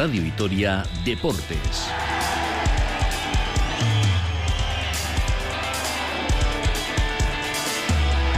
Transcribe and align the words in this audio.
Radio 0.00 0.22
Vitoria 0.22 0.82
Deportes. 1.04 1.90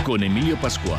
Con 0.03 0.25
Emilio 0.25 0.57
Pascual. 0.61 0.99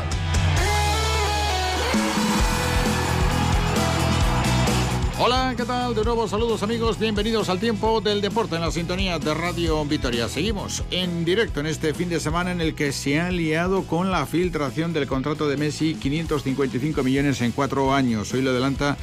Hola, 5.18 5.52
¿qué 5.54 5.64
tal? 5.64 5.94
De 5.94 6.02
nuevo 6.02 6.26
saludos 6.28 6.62
amigos, 6.62 6.98
bienvenidos 6.98 7.50
al 7.50 7.60
tiempo 7.60 8.00
del 8.00 8.22
deporte 8.22 8.54
en 8.54 8.62
la 8.62 8.70
sintonía 8.70 9.18
de 9.18 9.34
Radio 9.34 9.84
Vitoria. 9.84 10.30
Seguimos 10.30 10.82
en 10.90 11.26
directo 11.26 11.60
en 11.60 11.66
este 11.66 11.92
fin 11.92 12.08
de 12.08 12.20
semana 12.20 12.52
en 12.52 12.62
el 12.62 12.74
que 12.74 12.92
se 12.92 13.20
ha 13.20 13.30
liado 13.30 13.82
con 13.82 14.10
la 14.10 14.24
filtración 14.24 14.94
del 14.94 15.06
contrato 15.06 15.46
de 15.46 15.58
Messi, 15.58 15.94
555 15.94 17.02
millones 17.02 17.42
en 17.42 17.52
cuatro 17.52 17.94
años. 17.94 18.32
Hoy 18.32 18.40
lo 18.40 18.50
adelanta 18.50 18.96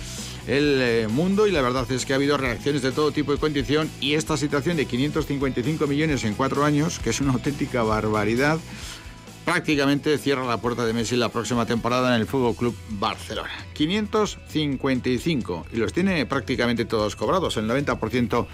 el 0.47 0.79
eh, 0.81 1.07
mundo 1.09 1.47
y 1.47 1.51
la 1.51 1.61
verdad 1.61 1.89
es 1.91 2.05
que 2.05 2.13
ha 2.13 2.15
habido 2.15 2.37
reacciones 2.37 2.81
de 2.81 2.91
todo 2.91 3.11
tipo 3.11 3.33
y 3.33 3.37
condición 3.37 3.89
y 3.99 4.13
esta 4.13 4.37
situación 4.37 4.77
de 4.77 4.85
555 4.85 5.87
millones 5.87 6.23
en 6.23 6.33
cuatro 6.33 6.63
años, 6.65 6.99
que 6.99 7.11
es 7.11 7.21
una 7.21 7.33
auténtica 7.33 7.83
barbaridad, 7.83 8.59
prácticamente 9.45 10.17
cierra 10.17 10.45
la 10.45 10.57
puerta 10.57 10.85
de 10.85 10.93
Messi 10.93 11.15
la 11.15 11.29
próxima 11.29 11.65
temporada 11.65 12.15
en 12.15 12.21
el 12.21 12.27
Fútbol 12.27 12.55
Club 12.55 12.75
Barcelona. 12.89 13.51
555 13.73 15.65
y 15.73 15.77
los 15.77 15.93
tiene 15.93 16.25
prácticamente 16.25 16.85
todos 16.85 17.15
cobrados, 17.15 17.57
el 17.57 17.69
90% 17.69 18.47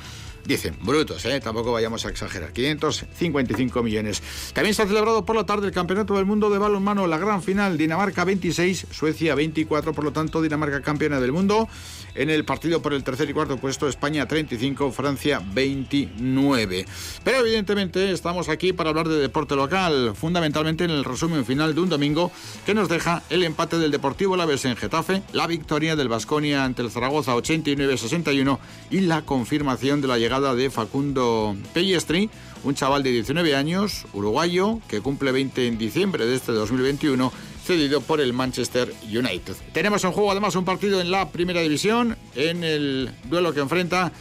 Dicen, 0.47 0.77
brutos, 0.81 1.25
¿eh? 1.25 1.41
tampoco 1.41 1.73
vayamos 1.73 2.05
a 2.05 2.09
exagerar. 2.09 2.53
555 2.53 3.83
millones. 3.83 4.23
También 4.53 4.73
se 4.73 4.81
ha 4.81 4.87
celebrado 4.87 5.25
por 5.25 5.35
la 5.35 5.45
tarde 5.45 5.67
el 5.67 5.73
Campeonato 5.73 6.15
del 6.15 6.25
Mundo 6.25 6.49
de 6.49 6.57
Balonmano, 6.57 7.05
la 7.05 7.17
gran 7.17 7.43
final, 7.43 7.77
Dinamarca 7.77 8.23
26, 8.23 8.87
Suecia 8.89 9.35
24, 9.35 9.91
por 9.93 10.05
lo 10.05 10.13
tanto 10.13 10.41
Dinamarca 10.41 10.81
campeona 10.81 11.19
del 11.19 11.33
mundo. 11.33 11.67
En 12.15 12.29
el 12.29 12.45
partido 12.45 12.81
por 12.81 12.93
el 12.93 13.03
tercer 13.03 13.29
y 13.29 13.33
cuarto 13.33 13.57
puesto, 13.57 13.89
España 13.89 14.25
35, 14.25 14.89
Francia 14.93 15.41
29. 15.53 16.85
Pero 17.25 17.39
evidentemente 17.39 18.13
estamos 18.13 18.47
aquí 18.47 18.71
para 18.71 18.91
hablar 18.91 19.09
de 19.09 19.17
deporte 19.17 19.53
local, 19.53 20.13
fundamentalmente 20.15 20.85
en 20.85 20.91
el 20.91 21.03
resumen 21.03 21.45
final 21.45 21.75
de 21.75 21.81
un 21.81 21.89
domingo 21.89 22.31
que 22.65 22.73
nos 22.73 22.87
deja 22.87 23.21
el 23.29 23.43
empate 23.43 23.77
del 23.77 23.91
Deportivo 23.91 24.37
La 24.37 24.45
Laves 24.45 24.63
en 24.63 24.77
Getafe, 24.77 25.23
la 25.33 25.45
victoria 25.45 25.97
del 25.97 26.07
Vasconia 26.07 26.63
ante 26.63 26.83
el 26.83 26.89
Zaragoza 26.89 27.35
89-61 27.35 28.59
y 28.89 29.01
la 29.01 29.23
confirmación 29.23 29.99
de 29.99 30.07
la 30.07 30.17
llegada 30.17 30.36
de 30.37 30.69
Facundo 30.69 31.55
Pellestri, 31.73 32.29
un 32.63 32.75
chaval 32.75 33.01
de 33.01 33.11
19 33.11 33.55
años, 33.55 34.05
uruguayo, 34.13 34.79
que 34.87 35.01
cumple 35.01 35.31
20 35.31 35.67
en 35.67 35.77
diciembre 35.79 36.27
de 36.27 36.35
este 36.35 36.51
2021, 36.51 37.33
cedido 37.65 38.01
por 38.01 38.21
el 38.21 38.33
Manchester 38.33 38.93
United. 39.03 39.55
Tenemos 39.73 40.03
en 40.03 40.11
juego 40.11 40.31
además 40.31 40.55
un 40.55 40.63
partido 40.63 41.01
en 41.01 41.09
la 41.09 41.29
primera 41.29 41.61
división, 41.61 42.17
en 42.35 42.63
el 42.63 43.11
duelo 43.25 43.51
que 43.51 43.61
enfrenta 43.61 44.11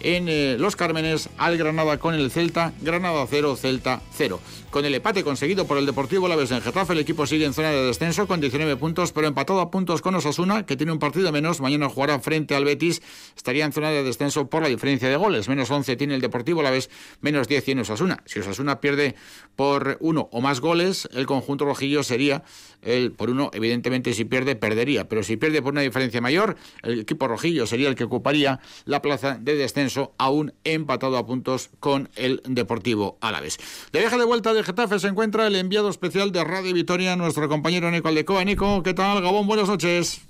en 0.00 0.28
eh, 0.28 0.56
Los 0.58 0.74
Cármenes 0.74 1.28
al 1.36 1.58
Granada 1.58 1.98
con 1.98 2.14
el 2.14 2.30
Celta, 2.30 2.72
Granada 2.80 3.26
0, 3.28 3.56
Celta 3.56 4.00
0. 4.16 4.40
Con 4.70 4.84
el 4.84 4.94
empate 4.94 5.24
conseguido 5.24 5.66
por 5.66 5.78
el 5.78 5.86
Deportivo 5.86 6.28
Laves 6.28 6.50
en 6.50 6.60
Getafe, 6.60 6.92
el 6.92 6.98
equipo 6.98 7.26
sigue 7.26 7.46
en 7.46 7.54
zona 7.54 7.70
de 7.70 7.86
descenso 7.86 8.28
con 8.28 8.38
19 8.38 8.76
puntos, 8.76 9.12
pero 9.12 9.26
empatado 9.26 9.60
a 9.62 9.70
puntos 9.70 10.02
con 10.02 10.14
Osasuna, 10.14 10.66
que 10.66 10.76
tiene 10.76 10.92
un 10.92 10.98
partido 10.98 11.32
menos. 11.32 11.62
Mañana 11.62 11.88
jugará 11.88 12.18
frente 12.20 12.54
al 12.54 12.66
Betis. 12.66 13.00
Estaría 13.34 13.64
en 13.64 13.72
zona 13.72 13.88
de 13.88 14.02
descenso 14.02 14.50
por 14.50 14.60
la 14.60 14.68
diferencia 14.68 15.08
de 15.08 15.16
goles. 15.16 15.48
Menos 15.48 15.70
11 15.70 15.96
tiene 15.96 16.14
el 16.14 16.20
Deportivo 16.20 16.62
Laves, 16.62 16.90
menos 17.22 17.48
10 17.48 17.64
tiene 17.64 17.80
Osasuna. 17.80 18.22
Si 18.26 18.40
Osasuna 18.40 18.78
pierde 18.78 19.14
por 19.56 19.96
uno 20.00 20.28
o 20.32 20.42
más 20.42 20.60
goles, 20.60 21.08
el 21.14 21.24
conjunto 21.24 21.64
rojillo 21.64 22.02
sería 22.02 22.42
el 22.82 23.12
por 23.12 23.30
uno. 23.30 23.50
Evidentemente, 23.54 24.12
si 24.12 24.26
pierde, 24.26 24.54
perdería. 24.54 25.08
Pero 25.08 25.22
si 25.22 25.38
pierde 25.38 25.62
por 25.62 25.72
una 25.72 25.80
diferencia 25.80 26.20
mayor, 26.20 26.56
el 26.82 27.00
equipo 27.00 27.26
rojillo 27.26 27.66
sería 27.66 27.88
el 27.88 27.94
que 27.94 28.04
ocuparía 28.04 28.60
la 28.84 29.00
plaza 29.00 29.38
de 29.40 29.56
descenso, 29.56 30.12
aún 30.18 30.52
empatado 30.64 31.16
a 31.16 31.24
puntos 31.24 31.70
con 31.80 32.10
el 32.16 32.42
Deportivo 32.44 33.16
Alavés. 33.22 33.58
De 33.92 34.00
viaje 34.00 34.18
de 34.18 34.24
vuelta 34.24 34.52
de 34.52 34.57
de 34.58 34.64
Getafe 34.64 34.98
se 34.98 35.06
encuentra 35.06 35.46
el 35.46 35.54
enviado 35.54 35.88
especial 35.88 36.32
de 36.32 36.42
Radio 36.42 36.74
Vitoria, 36.74 37.14
nuestro 37.14 37.48
compañero 37.48 37.92
Nico 37.92 38.08
Aldecoa. 38.08 38.44
Nico, 38.44 38.82
¿qué 38.82 38.92
tal? 38.92 39.22
Gabón, 39.22 39.46
buenas 39.46 39.68
noches. 39.68 40.20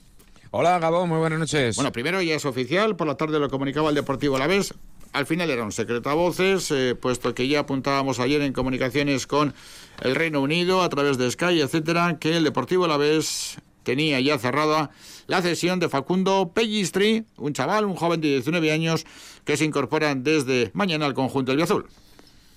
Hola 0.51 0.79
Gabón, 0.79 1.09
muy 1.09 1.17
buenas 1.17 1.39
noches. 1.39 1.77
Bueno, 1.77 1.93
primero 1.93 2.21
ya 2.21 2.35
es 2.35 2.45
oficial, 2.45 2.95
por 2.95 3.07
la 3.07 3.17
tarde 3.17 3.39
lo 3.39 3.49
comunicaba 3.49 3.89
el 3.89 3.95
Deportivo 3.95 4.37
a 4.37 4.39
la 4.39 4.47
vez. 4.47 4.75
Al 5.15 5.25
final 5.25 5.49
era 5.49 5.65
un 5.65 5.73
secreto 5.73 6.11
a 6.11 6.15
voces, 6.15 6.71
eh, 6.71 6.95
puesto 6.95 7.35
que 7.35 7.49
ya 7.49 7.61
apuntábamos 7.61 8.21
ayer 8.21 8.43
en 8.43 8.53
comunicaciones 8.53 9.27
con 9.27 9.55
el 10.03 10.15
Reino 10.15 10.43
Unido 10.43 10.83
a 10.83 10.91
través 10.91 11.17
de 11.17 11.31
Sky, 11.31 11.63
etcétera, 11.63 12.19
que 12.19 12.37
el 12.37 12.45
Deportivo 12.45 12.85
a 12.85 12.89
la 12.89 12.99
vez 12.99 13.57
tenía 13.83 14.21
ya 14.21 14.39
cerrada 14.39 14.91
la 15.27 15.41
cesión 15.41 15.81
de 15.81 15.89
Facundo 15.89 16.53
Pellistri, 16.55 17.25
un 17.39 17.55
chaval, 17.55 17.87
un 17.87 17.97
joven 17.97 18.21
de 18.21 18.29
19 18.29 18.73
años 18.73 19.07
que 19.47 19.57
se 19.57 19.65
incorpora 19.65 20.15
desde 20.15 20.71
mañana 20.75 21.07
al 21.07 21.15
conjunto 21.15 21.53
del 21.53 21.63
Azul. 21.63 21.87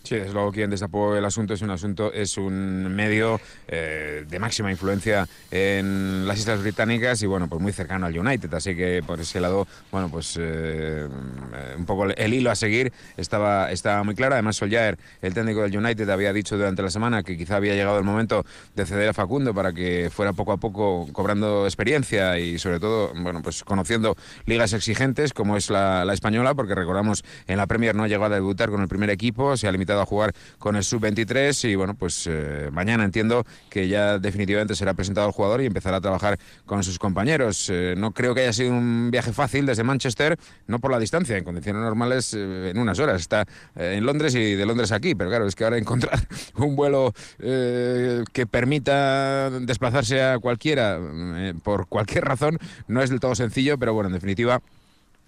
Sí, 0.03 0.15
desde 0.15 0.33
luego 0.33 0.51
quien 0.51 0.69
destapó 0.69 1.15
el 1.15 1.23
asunto 1.23 1.53
es 1.53 1.61
un 1.61 1.69
asunto, 1.69 2.11
es 2.11 2.37
un 2.37 2.93
medio 2.95 3.39
eh, 3.67 4.25
de 4.27 4.39
máxima 4.39 4.71
influencia 4.71 5.27
en 5.51 6.27
las 6.27 6.39
Islas 6.39 6.61
Británicas 6.61 7.21
y 7.21 7.27
bueno, 7.27 7.47
pues 7.47 7.61
muy 7.61 7.71
cercano 7.71 8.07
al 8.07 8.17
United, 8.17 8.51
así 8.53 8.75
que 8.75 9.03
por 9.05 9.19
ese 9.19 9.39
lado, 9.39 9.67
bueno, 9.91 10.09
pues 10.09 10.37
eh, 10.39 11.07
un 11.77 11.85
poco 11.85 12.05
el 12.05 12.33
hilo 12.33 12.49
a 12.49 12.55
seguir 12.55 12.91
estaba, 13.15 13.71
estaba 13.71 14.03
muy 14.03 14.15
claro. 14.15 14.33
Además, 14.33 14.55
Soljaer, 14.55 14.97
el 15.21 15.33
técnico 15.35 15.61
del 15.61 15.77
United, 15.77 16.09
había 16.09 16.33
dicho 16.33 16.57
durante 16.57 16.81
la 16.81 16.89
semana 16.89 17.21
que 17.21 17.37
quizá 17.37 17.57
había 17.57 17.75
llegado 17.75 17.99
el 17.99 18.03
momento 18.03 18.43
de 18.75 18.85
ceder 18.87 19.09
a 19.09 19.13
Facundo 19.13 19.53
para 19.53 19.71
que 19.71 20.09
fuera 20.11 20.33
poco 20.33 20.51
a 20.51 20.57
poco 20.57 21.07
cobrando 21.13 21.65
experiencia 21.65 22.39
y 22.39 22.57
sobre 22.57 22.79
todo, 22.79 23.13
bueno, 23.15 23.43
pues 23.43 23.63
conociendo 23.63 24.17
ligas 24.47 24.73
exigentes 24.73 25.31
como 25.31 25.57
es 25.57 25.69
la, 25.69 26.05
la 26.05 26.13
española, 26.13 26.55
porque 26.55 26.73
recordamos 26.73 27.23
en 27.47 27.57
la 27.57 27.67
Premier 27.67 27.93
no 27.93 28.03
ha 28.03 28.07
llegado 28.07 28.33
a 28.33 28.35
debutar 28.35 28.71
con 28.71 28.81
el 28.81 28.87
primer 28.87 29.11
equipo, 29.11 29.55
se 29.57 29.67
ha 29.67 29.71
limitado 29.71 29.90
a 29.99 30.05
jugar 30.05 30.33
con 30.59 30.75
el 30.75 30.83
sub-23 30.83 31.69
y 31.69 31.75
bueno, 31.75 31.95
pues 31.95 32.27
eh, 32.27 32.69
mañana 32.71 33.03
entiendo 33.03 33.45
que 33.69 33.87
ya 33.87 34.19
definitivamente 34.19 34.75
será 34.75 34.93
presentado 34.93 35.27
el 35.27 35.33
jugador 35.33 35.61
y 35.61 35.65
empezará 35.65 35.97
a 35.97 36.01
trabajar 36.01 36.39
con 36.65 36.83
sus 36.83 36.99
compañeros. 36.99 37.69
Eh, 37.69 37.95
no 37.97 38.11
creo 38.11 38.33
que 38.33 38.41
haya 38.41 38.53
sido 38.53 38.71
un 38.71 39.09
viaje 39.11 39.33
fácil 39.33 39.65
desde 39.65 39.83
Manchester, 39.83 40.37
no 40.67 40.79
por 40.79 40.91
la 40.91 40.99
distancia, 40.99 41.37
en 41.37 41.43
condiciones 41.43 41.81
normales 41.81 42.33
eh, 42.33 42.69
en 42.69 42.77
unas 42.77 42.99
horas. 42.99 43.21
Está 43.21 43.45
en 43.75 44.05
Londres 44.05 44.35
y 44.35 44.55
de 44.55 44.65
Londres 44.65 44.91
aquí, 44.91 45.15
pero 45.15 45.29
claro, 45.29 45.47
es 45.47 45.55
que 45.55 45.63
ahora 45.63 45.77
encontrar 45.77 46.19
un 46.55 46.75
vuelo 46.75 47.13
que 47.39 48.47
permita 48.49 49.49
desplazarse 49.49 50.21
a 50.21 50.39
cualquiera 50.39 50.99
por 51.63 51.87
cualquier 51.87 52.25
razón 52.25 52.59
no 52.87 53.01
es 53.01 53.09
del 53.09 53.19
todo 53.19 53.35
sencillo, 53.35 53.77
pero 53.77 53.93
bueno, 53.93 54.07
en 54.07 54.13
definitiva 54.13 54.61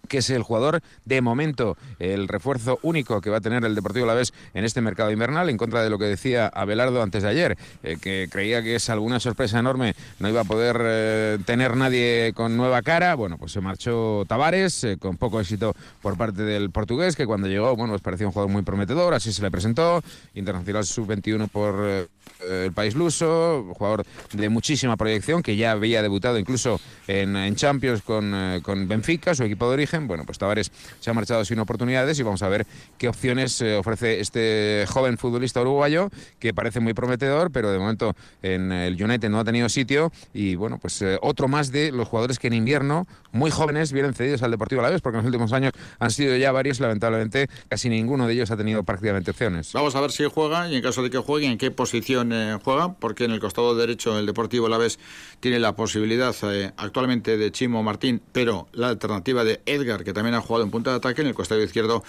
que 0.08 0.18
es 0.20 0.30
el 0.30 0.44
jugador 0.44 0.82
de 1.06 1.22
momento, 1.22 1.78
el 2.00 2.28
refuerzo 2.28 2.80
único 2.82 3.22
que 3.22 3.30
va 3.30 3.38
a 3.38 3.42
tener 3.42 3.64
el 3.64 3.76
Deportivo 3.76 4.06
La 4.06 4.14
Vez 4.14 4.34
en 4.54 4.66
este 4.66 4.82
mercado 4.82 5.12
invernal, 5.12 5.50
en 5.50 5.58
contra 5.58 5.82
de 5.82 5.90
lo 5.90 5.98
que 5.98 6.06
decía 6.06 6.48
Abelardo 6.48 7.02
antes 7.02 7.24
de 7.24 7.30
ayer, 7.30 7.58
eh, 7.84 7.98
que 8.02 8.28
creía 8.30 8.62
que 8.62 8.76
es 8.76 8.90
alguna 8.90 9.20
sorpresa 9.20 9.60
enorme, 9.60 9.96
no 10.20 10.30
iba 10.30 10.42
a 10.42 10.46
poder 10.46 10.78
eh, 10.82 11.38
tener 11.46 11.78
nadie 11.78 12.34
con 12.36 12.58
nueva 12.58 12.82
cara. 12.82 13.16
Bueno, 13.16 13.38
pues 13.38 13.54
se 13.54 13.62
marchó 13.62 14.26
Tavares, 14.28 14.84
eh, 14.84 14.98
con 14.98 15.18
poco 15.18 15.40
éxito 15.40 15.74
por 16.02 16.18
parte 16.18 16.44
del 16.44 16.70
portugués, 16.70 17.16
que 17.16 17.26
cuando 17.26 17.48
llegó, 17.48 17.76
bueno, 17.76 17.94
pues 17.94 18.02
parecía 18.02 18.28
un 18.28 18.34
jugador 18.34 18.52
muy 18.52 18.64
prometedor, 18.64 19.14
así 19.14 19.32
se 19.32 19.42
le 19.42 19.52
presentó, 19.52 20.02
internacional 20.34 20.86
sub-21 20.86 21.48
por 21.50 22.08
el 22.50 22.72
país 22.74 22.96
luso, 22.96 23.74
jugador 23.78 24.06
de 24.34 24.50
muchísima 24.50 24.98
proyección, 24.98 25.42
que 25.42 25.56
ya 25.56 25.72
había 25.72 26.02
debutado 26.02 26.38
incluso 26.38 26.80
en, 27.08 27.56
Champions 27.56 28.02
con, 28.02 28.62
con 28.62 28.88
Benfica, 28.88 29.36
su 29.36 29.44
equipo 29.44 29.68
de 29.68 29.74
origen 29.74 29.93
bueno, 30.02 30.26
pues 30.26 30.38
Tavares 30.38 30.72
se 31.00 31.10
ha 31.10 31.14
marchado 31.14 31.46
sin 31.46 31.60
oportunidades 31.60 32.20
y 32.20 32.24
vamos 32.24 32.42
a 32.44 32.50
ver 32.50 32.66
qué 32.98 33.08
opciones 33.08 33.62
eh, 33.62 33.76
ofrece 33.76 34.20
este 34.20 34.86
joven 34.88 35.18
futbolista 35.18 35.62
uruguayo 35.62 36.10
que 36.40 36.54
parece 36.54 36.80
muy 36.80 36.94
prometedor, 36.94 37.52
pero 37.52 37.72
de 37.72 37.80
momento 37.80 38.16
en 38.42 38.72
el 38.72 39.02
United 39.02 39.30
no 39.30 39.40
ha 39.40 39.44
tenido 39.44 39.70
sitio. 39.70 40.12
Y 40.34 40.56
bueno, 40.56 40.78
pues 40.80 41.02
eh, 41.02 41.18
otro 41.22 41.48
más 41.48 41.72
de 41.72 41.92
los 41.92 42.08
jugadores 42.08 42.40
que 42.40 42.48
en 42.48 42.54
invierno, 42.54 43.08
muy 43.32 43.52
jóvenes, 43.52 43.92
vienen 43.94 44.14
cedidos 44.14 44.44
al 44.44 44.52
Deportivo 44.52 44.82
a 44.82 44.84
la 44.86 44.90
vez, 44.90 45.02
porque 45.02 45.18
en 45.18 45.24
los 45.24 45.28
últimos 45.28 45.54
años 45.54 45.74
han 46.00 46.12
sido 46.12 46.36
ya 46.38 46.52
varios, 46.52 46.80
lamentablemente 46.80 47.48
casi 47.70 47.90
ninguno 47.90 48.28
de 48.28 48.34
ellos 48.34 48.52
ha 48.52 48.58
tenido 48.58 48.84
prácticamente 48.84 49.32
opciones. 49.32 49.74
Vamos 49.74 49.96
a 49.96 50.02
ver 50.02 50.12
si 50.12 50.26
juega 50.26 50.70
y 50.70 50.76
en 50.76 50.82
caso 50.82 51.04
de 51.04 51.10
que 51.10 51.18
juegue, 51.18 51.48
en 51.48 51.58
qué 51.58 51.72
posición 51.72 52.32
eh, 52.34 52.58
juega, 52.64 52.94
porque 52.94 53.26
en 53.26 53.32
el 53.32 53.40
costado 53.40 53.76
derecho 53.76 54.18
el 54.18 54.26
Deportivo 54.26 54.70
la 54.70 54.78
vez 54.78 55.00
tiene 55.40 55.60
la 55.60 55.76
posibilidad 55.76 56.36
actualmente 56.78 57.38
de 57.38 57.52
Chimo 57.52 57.84
Martín, 57.84 58.22
pero 58.32 58.68
la 58.72 58.90
alternativa 58.90 59.44
de 59.44 59.62
Edgar 59.66 59.83
que 59.86 60.14
también 60.14 60.36
ha 60.36 60.42
jugado 60.42 60.64
en 60.64 60.72
punta 60.72 60.92
de 60.92 60.98
ataque. 60.98 61.22
En 61.22 61.28
el 61.28 61.34
costado 61.34 61.62
izquierdo, 61.62 62.04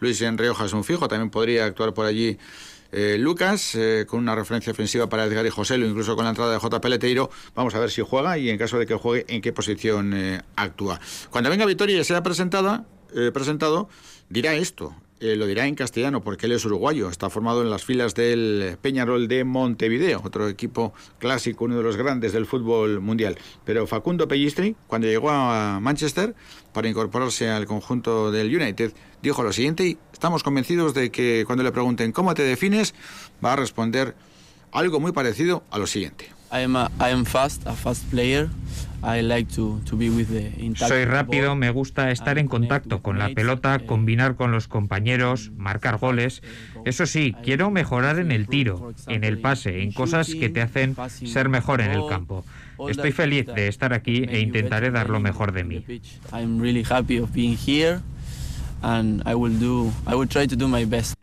Luis 0.00 0.20
Enrioja 0.22 0.64
es 0.64 0.72
un 0.72 0.84
fijo. 0.84 1.08
También 1.08 1.30
podría 1.30 1.64
actuar 1.64 1.94
por 1.94 2.06
allí 2.06 2.38
eh, 2.92 3.16
Lucas, 3.18 3.74
eh, 3.74 4.04
con 4.08 4.20
una 4.20 4.34
referencia 4.34 4.72
ofensiva 4.72 5.08
para 5.08 5.24
Edgar 5.24 5.46
y 5.46 5.50
José, 5.50 5.76
incluso 5.76 6.16
con 6.16 6.24
la 6.24 6.30
entrada 6.30 6.52
de 6.52 6.58
J. 6.58 6.80
Peleteiro. 6.80 7.30
Vamos 7.54 7.74
a 7.74 7.78
ver 7.78 7.90
si 7.90 8.02
juega 8.02 8.36
y 8.38 8.50
en 8.50 8.58
caso 8.58 8.78
de 8.78 8.86
que 8.86 8.94
juegue, 8.94 9.24
en 9.28 9.40
qué 9.40 9.52
posición 9.52 10.12
eh, 10.14 10.42
actúa. 10.56 11.00
Cuando 11.30 11.50
venga 11.50 11.66
Vitoria 11.66 12.00
y 12.00 12.04
sea 12.04 12.22
presentada, 12.22 12.84
presentado, 13.32 13.88
dirá 14.28 14.54
esto. 14.54 14.94
Eh, 15.20 15.36
lo 15.36 15.46
dirá 15.46 15.66
en 15.66 15.74
castellano 15.74 16.22
porque 16.22 16.46
él 16.46 16.52
es 16.52 16.64
uruguayo, 16.64 17.10
está 17.10 17.28
formado 17.28 17.60
en 17.60 17.68
las 17.68 17.84
filas 17.84 18.14
del 18.14 18.78
Peñarol 18.80 19.28
de 19.28 19.44
Montevideo, 19.44 20.22
otro 20.24 20.48
equipo 20.48 20.94
clásico, 21.18 21.66
uno 21.66 21.76
de 21.76 21.82
los 21.82 21.96
grandes 21.96 22.32
del 22.32 22.46
fútbol 22.46 23.00
mundial. 23.00 23.36
Pero 23.64 23.86
Facundo 23.86 24.26
Pellistri, 24.26 24.76
cuando 24.86 25.08
llegó 25.08 25.30
a 25.30 25.78
Manchester 25.80 26.34
para 26.72 26.88
incorporarse 26.88 27.50
al 27.50 27.66
conjunto 27.66 28.32
del 28.32 28.54
United, 28.54 28.92
dijo 29.22 29.42
lo 29.42 29.52
siguiente 29.52 29.86
y 29.86 29.98
estamos 30.12 30.42
convencidos 30.42 30.94
de 30.94 31.10
que 31.10 31.44
cuando 31.46 31.64
le 31.64 31.72
pregunten 31.72 32.12
cómo 32.12 32.32
te 32.32 32.42
defines, 32.42 32.94
va 33.44 33.52
a 33.52 33.56
responder 33.56 34.14
algo 34.72 35.00
muy 35.00 35.12
parecido 35.12 35.64
a 35.70 35.78
lo 35.78 35.86
siguiente. 35.86 36.32
fast, 37.26 37.66
a 37.66 37.74
fast 37.74 38.04
player. 38.10 38.48
Soy 40.76 41.04
rápido, 41.04 41.54
me 41.56 41.70
gusta 41.70 42.10
estar 42.10 42.38
en 42.38 42.48
contacto 42.48 43.02
con 43.02 43.18
la 43.18 43.30
pelota, 43.30 43.78
combinar 43.80 44.36
con 44.36 44.52
los 44.52 44.68
compañeros, 44.68 45.50
marcar 45.56 45.98
goles. 45.98 46.42
Eso 46.84 47.06
sí, 47.06 47.34
quiero 47.42 47.70
mejorar 47.70 48.18
en 48.18 48.32
el 48.32 48.46
tiro, 48.46 48.92
en 49.06 49.24
el 49.24 49.38
pase, 49.38 49.82
en 49.82 49.92
cosas 49.92 50.34
que 50.34 50.48
te 50.48 50.60
hacen 50.60 50.96
ser 51.08 51.48
mejor 51.48 51.80
en 51.80 51.90
el 51.92 52.06
campo. 52.08 52.44
Estoy 52.88 53.12
feliz 53.12 53.46
de 53.46 53.68
estar 53.68 53.92
aquí 53.92 54.24
e 54.28 54.40
intentaré 54.40 54.90
dar 54.90 55.10
lo 55.10 55.20
mejor 55.20 55.52
de 55.52 55.64
mí. 55.64 55.84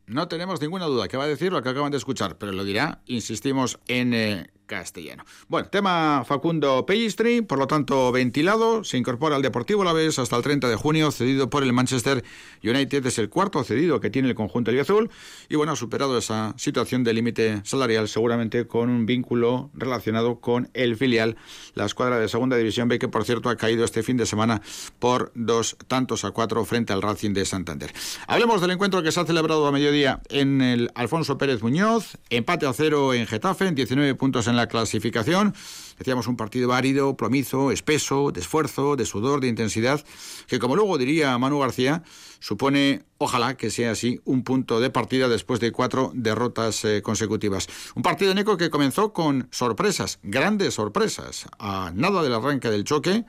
No 0.06 0.28
tenemos 0.28 0.62
ninguna 0.62 0.86
duda 0.86 1.08
que 1.08 1.18
va 1.18 1.26
a 1.26 1.28
decir 1.28 1.52
lo 1.52 1.62
que 1.62 1.70
acaban 1.70 1.92
de 1.92 1.98
escuchar, 1.98 2.38
pero 2.38 2.52
lo 2.52 2.64
dirá, 2.64 3.02
insistimos, 3.08 3.80
en 3.88 4.14
eh, 4.14 4.48
castellano. 4.68 5.26
Bueno, 5.48 5.70
tema 5.70 6.24
Facundo 6.26 6.86
Pellistri, 6.86 7.42
por 7.42 7.58
lo 7.58 7.68
tanto 7.68 8.12
ventilado, 8.12 8.84
se 8.84 8.98
incorpora 8.98 9.36
al 9.36 9.42
Deportivo 9.42 9.84
La 9.84 9.94
Vez 9.94 10.20
hasta 10.20 10.36
el 10.36 10.44
30 10.44 10.70
de 10.70 10.76
junio, 10.76 11.12
cedido 11.12 11.50
por 11.50 11.64
el 11.64 11.74
Manchester 11.74 12.24
United, 12.64 13.06
es 13.06 13.18
el 13.18 13.30
cuarto 13.30 13.64
cedido 13.64 14.00
que 14.00 14.10
tiene 14.10 14.30
el 14.30 14.36
conjunto 14.36 14.68
azul 14.80 15.10
y 15.50 15.56
bueno, 15.56 15.72
ha 15.72 15.76
superado 15.76 16.18
esa 16.18 16.54
situación 16.58 17.04
de 17.04 17.14
límite 17.14 17.62
salarial 17.64 18.08
seguramente 18.08 18.68
con 18.68 18.90
un 18.90 19.06
vínculo 19.06 19.70
relacionado 19.74 20.40
con 20.40 20.70
el 20.74 20.98
filial, 20.98 21.38
la 21.74 21.86
escuadra 21.86 22.20
de 22.20 22.28
Segunda 22.28 22.58
División 22.58 22.90
B, 22.90 23.00
que 23.00 23.08
por 23.08 23.24
cierto 23.24 23.50
ha 23.50 23.56
caído 23.56 23.86
este 23.86 24.04
fin 24.04 24.18
de 24.18 24.26
semana 24.26 24.62
por 25.00 25.32
dos 25.36 25.78
tantos 25.88 26.26
a 26.26 26.32
cuatro 26.32 26.64
frente 26.66 26.92
al 26.92 27.02
Racing 27.02 27.34
de 27.34 27.46
Santander. 27.46 27.94
Hablemos 28.28 28.62
del 28.62 28.72
encuentro 28.72 29.02
que 29.02 29.12
se 29.12 29.20
ha 29.22 29.26
celebrado 29.26 29.66
a 29.66 29.72
mediodía 29.72 30.22
en 30.30 30.62
el 30.62 30.92
Alfonso 30.96 31.38
Pérez 31.38 31.62
Muñoz, 31.62 32.18
empate 32.30 32.66
a 32.66 32.74
cero 32.74 33.14
en 33.14 33.26
Getafe, 33.26 33.68
en 33.68 33.76
19 33.76 34.16
puntos 34.16 34.48
en 34.48 34.57
la 34.58 34.68
clasificación. 34.68 35.54
Decíamos 35.98 36.28
un 36.28 36.36
partido 36.36 36.74
árido, 36.74 37.16
plomizo, 37.16 37.72
espeso, 37.72 38.32
de 38.32 38.42
esfuerzo, 38.42 38.96
de 38.96 39.06
sudor, 39.06 39.40
de 39.42 39.48
intensidad, 39.48 40.04
que 40.48 40.60
como 40.60 40.76
luego 40.76 40.98
diría 40.98 41.38
Manu 41.38 41.60
García, 41.60 42.04
supone, 42.40 43.04
ojalá 43.18 43.58
que 43.58 43.72
sea 43.72 43.92
así, 43.92 44.20
un 44.26 44.44
punto 44.44 44.80
de 44.80 44.90
partida 44.90 45.28
después 45.28 45.60
de 45.60 45.72
cuatro 45.72 46.12
derrotas 46.14 46.86
eh, 46.86 47.02
consecutivas. 47.02 47.68
Un 47.96 48.04
partido 48.04 48.34
Neco 48.34 48.58
que 48.58 48.70
comenzó 48.70 49.14
con 49.14 49.48
sorpresas, 49.52 50.20
grandes 50.22 50.76
sorpresas, 50.76 51.48
a 51.58 51.92
nada 51.96 52.22
del 52.22 52.34
arranque 52.34 52.70
del 52.70 52.84
choque. 52.84 53.26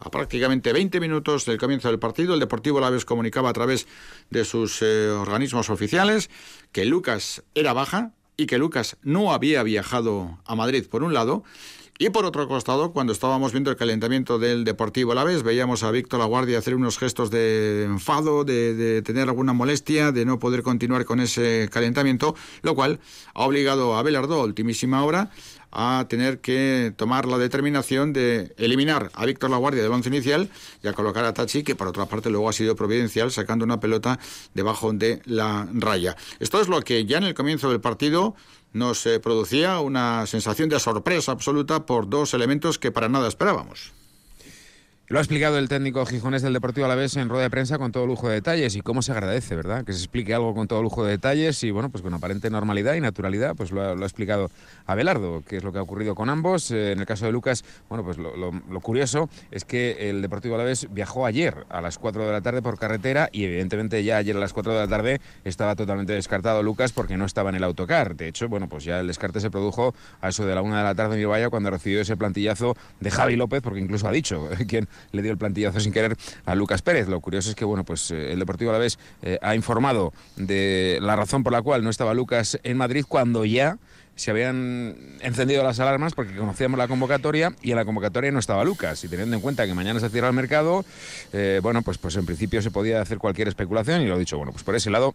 A 0.00 0.12
prácticamente 0.12 0.72
20 0.72 1.00
minutos 1.00 1.44
del 1.44 1.58
comienzo 1.58 1.88
del 1.88 1.98
partido, 1.98 2.34
el 2.34 2.38
Deportivo 2.38 2.78
Laves 2.78 3.04
comunicaba 3.04 3.50
a 3.50 3.52
través 3.52 3.88
de 4.30 4.44
sus 4.44 4.80
eh, 4.80 5.10
organismos 5.10 5.70
oficiales 5.70 6.30
que 6.70 6.84
Lucas 6.84 7.42
era 7.56 7.72
baja, 7.72 8.12
y 8.38 8.46
que 8.46 8.56
Lucas 8.56 8.96
no 9.02 9.32
había 9.34 9.62
viajado 9.64 10.38
a 10.46 10.54
Madrid 10.54 10.86
por 10.88 11.02
un 11.02 11.12
lado, 11.12 11.42
y 12.00 12.10
por 12.10 12.24
otro 12.24 12.46
costado, 12.46 12.92
cuando 12.92 13.12
estábamos 13.12 13.50
viendo 13.50 13.70
el 13.70 13.76
calentamiento 13.76 14.38
del 14.38 14.62
Deportivo 14.62 15.10
a 15.10 15.16
la 15.16 15.24
vez, 15.24 15.42
veíamos 15.42 15.82
a 15.82 15.90
Víctor 15.90 16.20
Laguardia 16.20 16.58
hacer 16.58 16.76
unos 16.76 16.96
gestos 16.96 17.32
de 17.32 17.82
enfado, 17.86 18.44
de, 18.44 18.72
de, 18.74 19.02
tener 19.02 19.28
alguna 19.28 19.52
molestia, 19.52 20.12
de 20.12 20.24
no 20.24 20.38
poder 20.38 20.62
continuar 20.62 21.04
con 21.04 21.18
ese 21.18 21.68
calentamiento, 21.72 22.36
lo 22.62 22.76
cual 22.76 23.00
ha 23.34 23.44
obligado 23.44 23.96
a 23.96 24.02
Belardo, 24.04 24.44
ultimísima 24.44 25.04
hora, 25.04 25.32
a 25.70 26.06
tener 26.08 26.40
que 26.40 26.92
tomar 26.96 27.26
la 27.26 27.38
determinación 27.38 28.12
de 28.12 28.54
eliminar 28.56 29.10
a 29.14 29.26
Víctor 29.26 29.50
Laguardia 29.50 29.82
del 29.82 29.92
once 29.92 30.08
inicial 30.08 30.48
y 30.82 30.88
a 30.88 30.92
colocar 30.92 31.24
a 31.24 31.34
Tachi, 31.34 31.62
que 31.62 31.74
por 31.74 31.88
otra 31.88 32.06
parte 32.06 32.30
luego 32.30 32.48
ha 32.48 32.52
sido 32.52 32.76
providencial, 32.76 33.30
sacando 33.30 33.64
una 33.64 33.80
pelota 33.80 34.18
debajo 34.54 34.92
de 34.92 35.20
la 35.24 35.68
raya. 35.72 36.16
Esto 36.40 36.60
es 36.60 36.68
lo 36.68 36.80
que 36.82 37.04
ya 37.04 37.18
en 37.18 37.24
el 37.24 37.34
comienzo 37.34 37.70
del 37.70 37.80
partido 37.80 38.34
nos 38.72 39.06
eh, 39.06 39.20
producía 39.20 39.80
una 39.80 40.26
sensación 40.26 40.68
de 40.68 40.78
sorpresa 40.78 41.32
absoluta 41.32 41.86
por 41.86 42.08
dos 42.08 42.34
elementos 42.34 42.78
que 42.78 42.92
para 42.92 43.08
nada 43.08 43.28
esperábamos. 43.28 43.97
Lo 45.10 45.18
ha 45.18 45.22
explicado 45.22 45.56
el 45.56 45.70
técnico 45.70 46.04
gijonés 46.04 46.42
del 46.42 46.52
Deportivo 46.52 46.84
Alavés 46.84 47.16
en 47.16 47.30
rueda 47.30 47.44
de 47.44 47.48
prensa 47.48 47.78
con 47.78 47.92
todo 47.92 48.06
lujo 48.06 48.28
de 48.28 48.34
detalles 48.34 48.76
y 48.76 48.82
cómo 48.82 49.00
se 49.00 49.12
agradece, 49.12 49.56
¿verdad? 49.56 49.82
Que 49.82 49.94
se 49.94 50.00
explique 50.00 50.34
algo 50.34 50.54
con 50.54 50.68
todo 50.68 50.82
lujo 50.82 51.02
de 51.02 51.12
detalles 51.12 51.64
y, 51.64 51.70
bueno, 51.70 51.88
pues 51.88 52.02
con 52.02 52.12
aparente 52.12 52.50
normalidad 52.50 52.92
y 52.92 53.00
naturalidad, 53.00 53.56
pues 53.56 53.72
lo 53.72 53.80
ha, 53.80 53.92
explicado 53.94 54.50
Abelardo, 54.84 55.42
que 55.48 55.56
es 55.56 55.64
lo 55.64 55.72
que 55.72 55.78
ha 55.78 55.82
ocurrido 55.82 56.14
con 56.14 56.28
ambos. 56.28 56.70
Eh, 56.72 56.92
en 56.92 57.00
el 57.00 57.06
caso 57.06 57.24
de 57.24 57.32
Lucas, 57.32 57.64
bueno, 57.88 58.04
pues 58.04 58.18
lo, 58.18 58.52
curioso 58.82 59.30
es 59.50 59.64
que 59.64 60.10
el 60.10 60.20
Deportivo 60.20 60.56
Alavés 60.56 60.88
viajó 60.90 61.24
ayer 61.24 61.64
a 61.70 61.80
las 61.80 61.96
4 61.96 62.26
de 62.26 62.32
la 62.32 62.42
tarde 62.42 62.60
por 62.60 62.78
carretera 62.78 63.30
y, 63.32 63.44
evidentemente, 63.44 64.04
ya 64.04 64.18
ayer 64.18 64.36
a 64.36 64.40
las 64.40 64.52
4 64.52 64.74
de 64.74 64.78
la 64.78 64.88
tarde 64.88 65.22
estaba 65.42 65.74
totalmente 65.74 66.12
descartado 66.12 66.62
Lucas 66.62 66.92
porque 66.92 67.16
no 67.16 67.24
estaba 67.24 67.48
en 67.48 67.56
el 67.56 67.64
autocar. 67.64 68.14
De 68.14 68.28
hecho, 68.28 68.50
bueno, 68.50 68.68
pues 68.68 68.84
ya 68.84 69.00
el 69.00 69.06
descarte 69.06 69.40
se 69.40 69.50
produjo 69.50 69.94
a 70.20 70.28
eso 70.28 70.44
de 70.44 70.54
la 70.54 70.60
1 70.60 70.76
de 70.76 70.82
la 70.82 70.94
tarde 70.94 71.18
en 71.18 71.28
Vaya 71.30 71.48
cuando 71.48 71.70
recibió 71.70 72.02
ese 72.02 72.14
plantillazo 72.18 72.76
de 73.00 73.10
Javi 73.10 73.36
López, 73.36 73.62
porque 73.62 73.80
incluso 73.80 74.06
ha 74.06 74.12
dicho 74.12 74.50
quien 74.68 74.86
le 75.12 75.22
dio 75.22 75.32
el 75.32 75.38
plantillazo 75.38 75.80
sin 75.80 75.92
querer 75.92 76.16
a 76.44 76.54
Lucas 76.54 76.82
Pérez. 76.82 77.08
Lo 77.08 77.20
curioso 77.20 77.50
es 77.50 77.56
que 77.56 77.64
bueno, 77.64 77.84
pues 77.84 78.10
eh, 78.10 78.32
el 78.32 78.38
Deportivo 78.38 78.70
Alavés 78.70 78.98
eh, 79.22 79.38
ha 79.42 79.54
informado 79.54 80.12
de 80.36 80.98
la 81.00 81.16
razón 81.16 81.42
por 81.42 81.52
la 81.52 81.62
cual 81.62 81.84
no 81.84 81.90
estaba 81.90 82.14
Lucas 82.14 82.58
en 82.62 82.76
Madrid 82.76 83.04
cuando 83.08 83.44
ya 83.44 83.78
se 84.18 84.32
habían 84.32 84.96
encendido 85.20 85.62
las 85.62 85.78
alarmas 85.78 86.12
porque 86.12 86.34
conocíamos 86.34 86.76
la 86.76 86.88
convocatoria 86.88 87.52
y 87.62 87.70
en 87.70 87.76
la 87.76 87.84
convocatoria 87.84 88.32
no 88.32 88.40
estaba 88.40 88.64
Lucas. 88.64 89.02
Y 89.04 89.08
teniendo 89.08 89.36
en 89.36 89.42
cuenta 89.42 89.64
que 89.66 89.74
mañana 89.74 90.00
se 90.00 90.08
cierra 90.08 90.28
el 90.28 90.34
mercado, 90.34 90.84
eh, 91.32 91.60
bueno, 91.62 91.82
pues, 91.82 91.98
pues 91.98 92.16
en 92.16 92.26
principio 92.26 92.60
se 92.60 92.72
podía 92.72 93.00
hacer 93.00 93.18
cualquier 93.18 93.46
especulación 93.46 94.02
y 94.02 94.06
lo 94.06 94.16
he 94.16 94.18
dicho, 94.18 94.36
bueno, 94.36 94.50
pues 94.50 94.64
por 94.64 94.74
ese 94.74 94.90
lado 94.90 95.14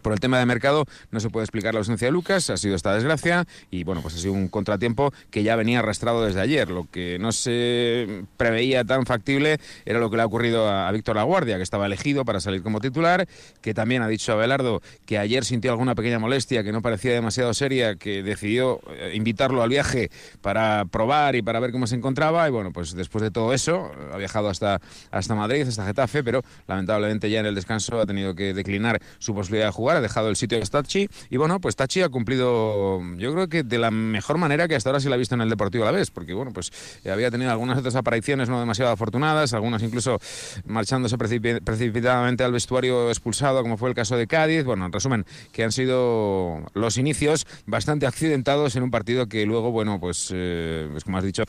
por 0.00 0.12
el 0.12 0.20
tema 0.20 0.38
de 0.38 0.46
mercado 0.46 0.84
no 1.10 1.20
se 1.20 1.30
puede 1.30 1.44
explicar 1.44 1.74
la 1.74 1.80
ausencia 1.80 2.08
de 2.08 2.12
Lucas, 2.12 2.50
ha 2.50 2.56
sido 2.56 2.74
esta 2.74 2.94
desgracia 2.94 3.46
y 3.70 3.84
bueno, 3.84 4.02
pues 4.02 4.14
ha 4.14 4.18
sido 4.18 4.32
un 4.32 4.48
contratiempo 4.48 5.12
que 5.30 5.42
ya 5.42 5.56
venía 5.56 5.80
arrastrado 5.80 6.24
desde 6.24 6.40
ayer. 6.40 6.70
Lo 6.70 6.86
que 6.90 7.18
no 7.18 7.32
se 7.32 8.24
preveía 8.36 8.84
tan 8.84 9.06
factible 9.06 9.58
era 9.84 9.98
lo 9.98 10.10
que 10.10 10.16
le 10.16 10.22
ha 10.22 10.26
ocurrido 10.26 10.68
a, 10.68 10.90
Víctor 10.90 11.16
Laguardia, 11.16 11.56
que 11.56 11.62
estaba 11.62 11.86
elegido 11.86 12.24
para 12.24 12.40
salir 12.40 12.62
como 12.62 12.80
titular, 12.80 13.26
que 13.60 13.74
también 13.74 14.02
ha 14.02 14.08
dicho 14.08 14.32
a 14.32 14.36
Belardo 14.36 14.82
que 15.06 15.18
ayer 15.18 15.44
sintió 15.44 15.70
alguna 15.70 15.94
pequeña 15.94 16.18
molestia 16.18 16.62
que 16.62 16.72
no 16.72 16.82
parecía 16.82 17.12
demasiado 17.12 17.54
seria, 17.54 17.96
que 17.96 18.22
decidió 18.22 18.80
eh, 18.90 19.12
invitarlo 19.14 19.62
al 19.62 19.68
viaje 19.68 20.10
para 20.40 20.84
probar 20.86 21.36
y 21.36 21.42
para 21.42 21.60
ver 21.60 21.72
cómo 21.72 21.86
se 21.86 21.96
encontraba 21.96 22.46
y 22.48 22.50
bueno, 22.50 22.72
pues 22.72 22.94
después 22.94 23.22
de 23.22 23.30
todo 23.30 23.52
eso 23.52 23.90
ha 24.12 24.16
viajado 24.16 24.48
hasta, 24.48 24.80
hasta 25.10 25.34
Madrid, 25.34 25.66
hasta 25.66 25.86
Getafe, 25.86 26.22
pero 26.24 26.42
lamentablemente 26.66 27.30
ya 27.30 27.40
en 27.40 27.46
el 27.46 27.54
descanso 27.54 28.00
ha 28.00 28.06
tenido 28.06 28.34
que 28.34 28.54
declinar 28.54 29.00
su 29.18 29.34
posibilidad 29.34 29.66
de 29.66 29.72
jugar, 29.72 29.89
ha 29.96 30.00
dejado 30.00 30.28
el 30.28 30.36
sitio 30.36 30.58
de 30.58 30.66
Tachi 30.66 31.08
y 31.30 31.36
bueno, 31.36 31.60
pues 31.60 31.76
Tachi 31.76 32.02
ha 32.02 32.08
cumplido 32.08 33.00
yo 33.16 33.32
creo 33.32 33.48
que 33.48 33.62
de 33.62 33.78
la 33.78 33.90
mejor 33.90 34.38
manera 34.38 34.68
que 34.68 34.74
hasta 34.74 34.90
ahora 34.90 35.00
se 35.00 35.08
la 35.08 35.16
ha 35.16 35.18
visto 35.18 35.34
en 35.34 35.40
el 35.40 35.50
Deportivo 35.50 35.84
a 35.84 35.86
la 35.86 35.98
vez, 35.98 36.10
porque 36.10 36.34
bueno, 36.34 36.52
pues 36.52 36.72
había 37.10 37.30
tenido 37.30 37.50
algunas 37.50 37.78
otras 37.78 37.96
apariciones 37.96 38.48
no 38.48 38.60
demasiado 38.60 38.90
afortunadas, 38.92 39.52
algunas 39.52 39.82
incluso 39.82 40.18
marchándose 40.64 41.18
precipitadamente 41.18 42.44
al 42.44 42.52
vestuario 42.52 43.08
expulsado, 43.08 43.62
como 43.62 43.76
fue 43.76 43.88
el 43.88 43.94
caso 43.94 44.16
de 44.16 44.26
Cádiz. 44.26 44.64
Bueno, 44.64 44.86
en 44.86 44.92
resumen, 44.92 45.24
que 45.52 45.64
han 45.64 45.72
sido 45.72 46.62
los 46.74 46.98
inicios 46.98 47.46
bastante 47.66 48.06
accidentados 48.06 48.76
en 48.76 48.82
un 48.82 48.90
partido 48.90 49.26
que 49.26 49.46
luego, 49.46 49.70
bueno, 49.70 50.00
pues, 50.00 50.30
eh, 50.32 50.88
pues 50.90 51.04
como 51.04 51.18
has 51.18 51.24
dicho, 51.24 51.44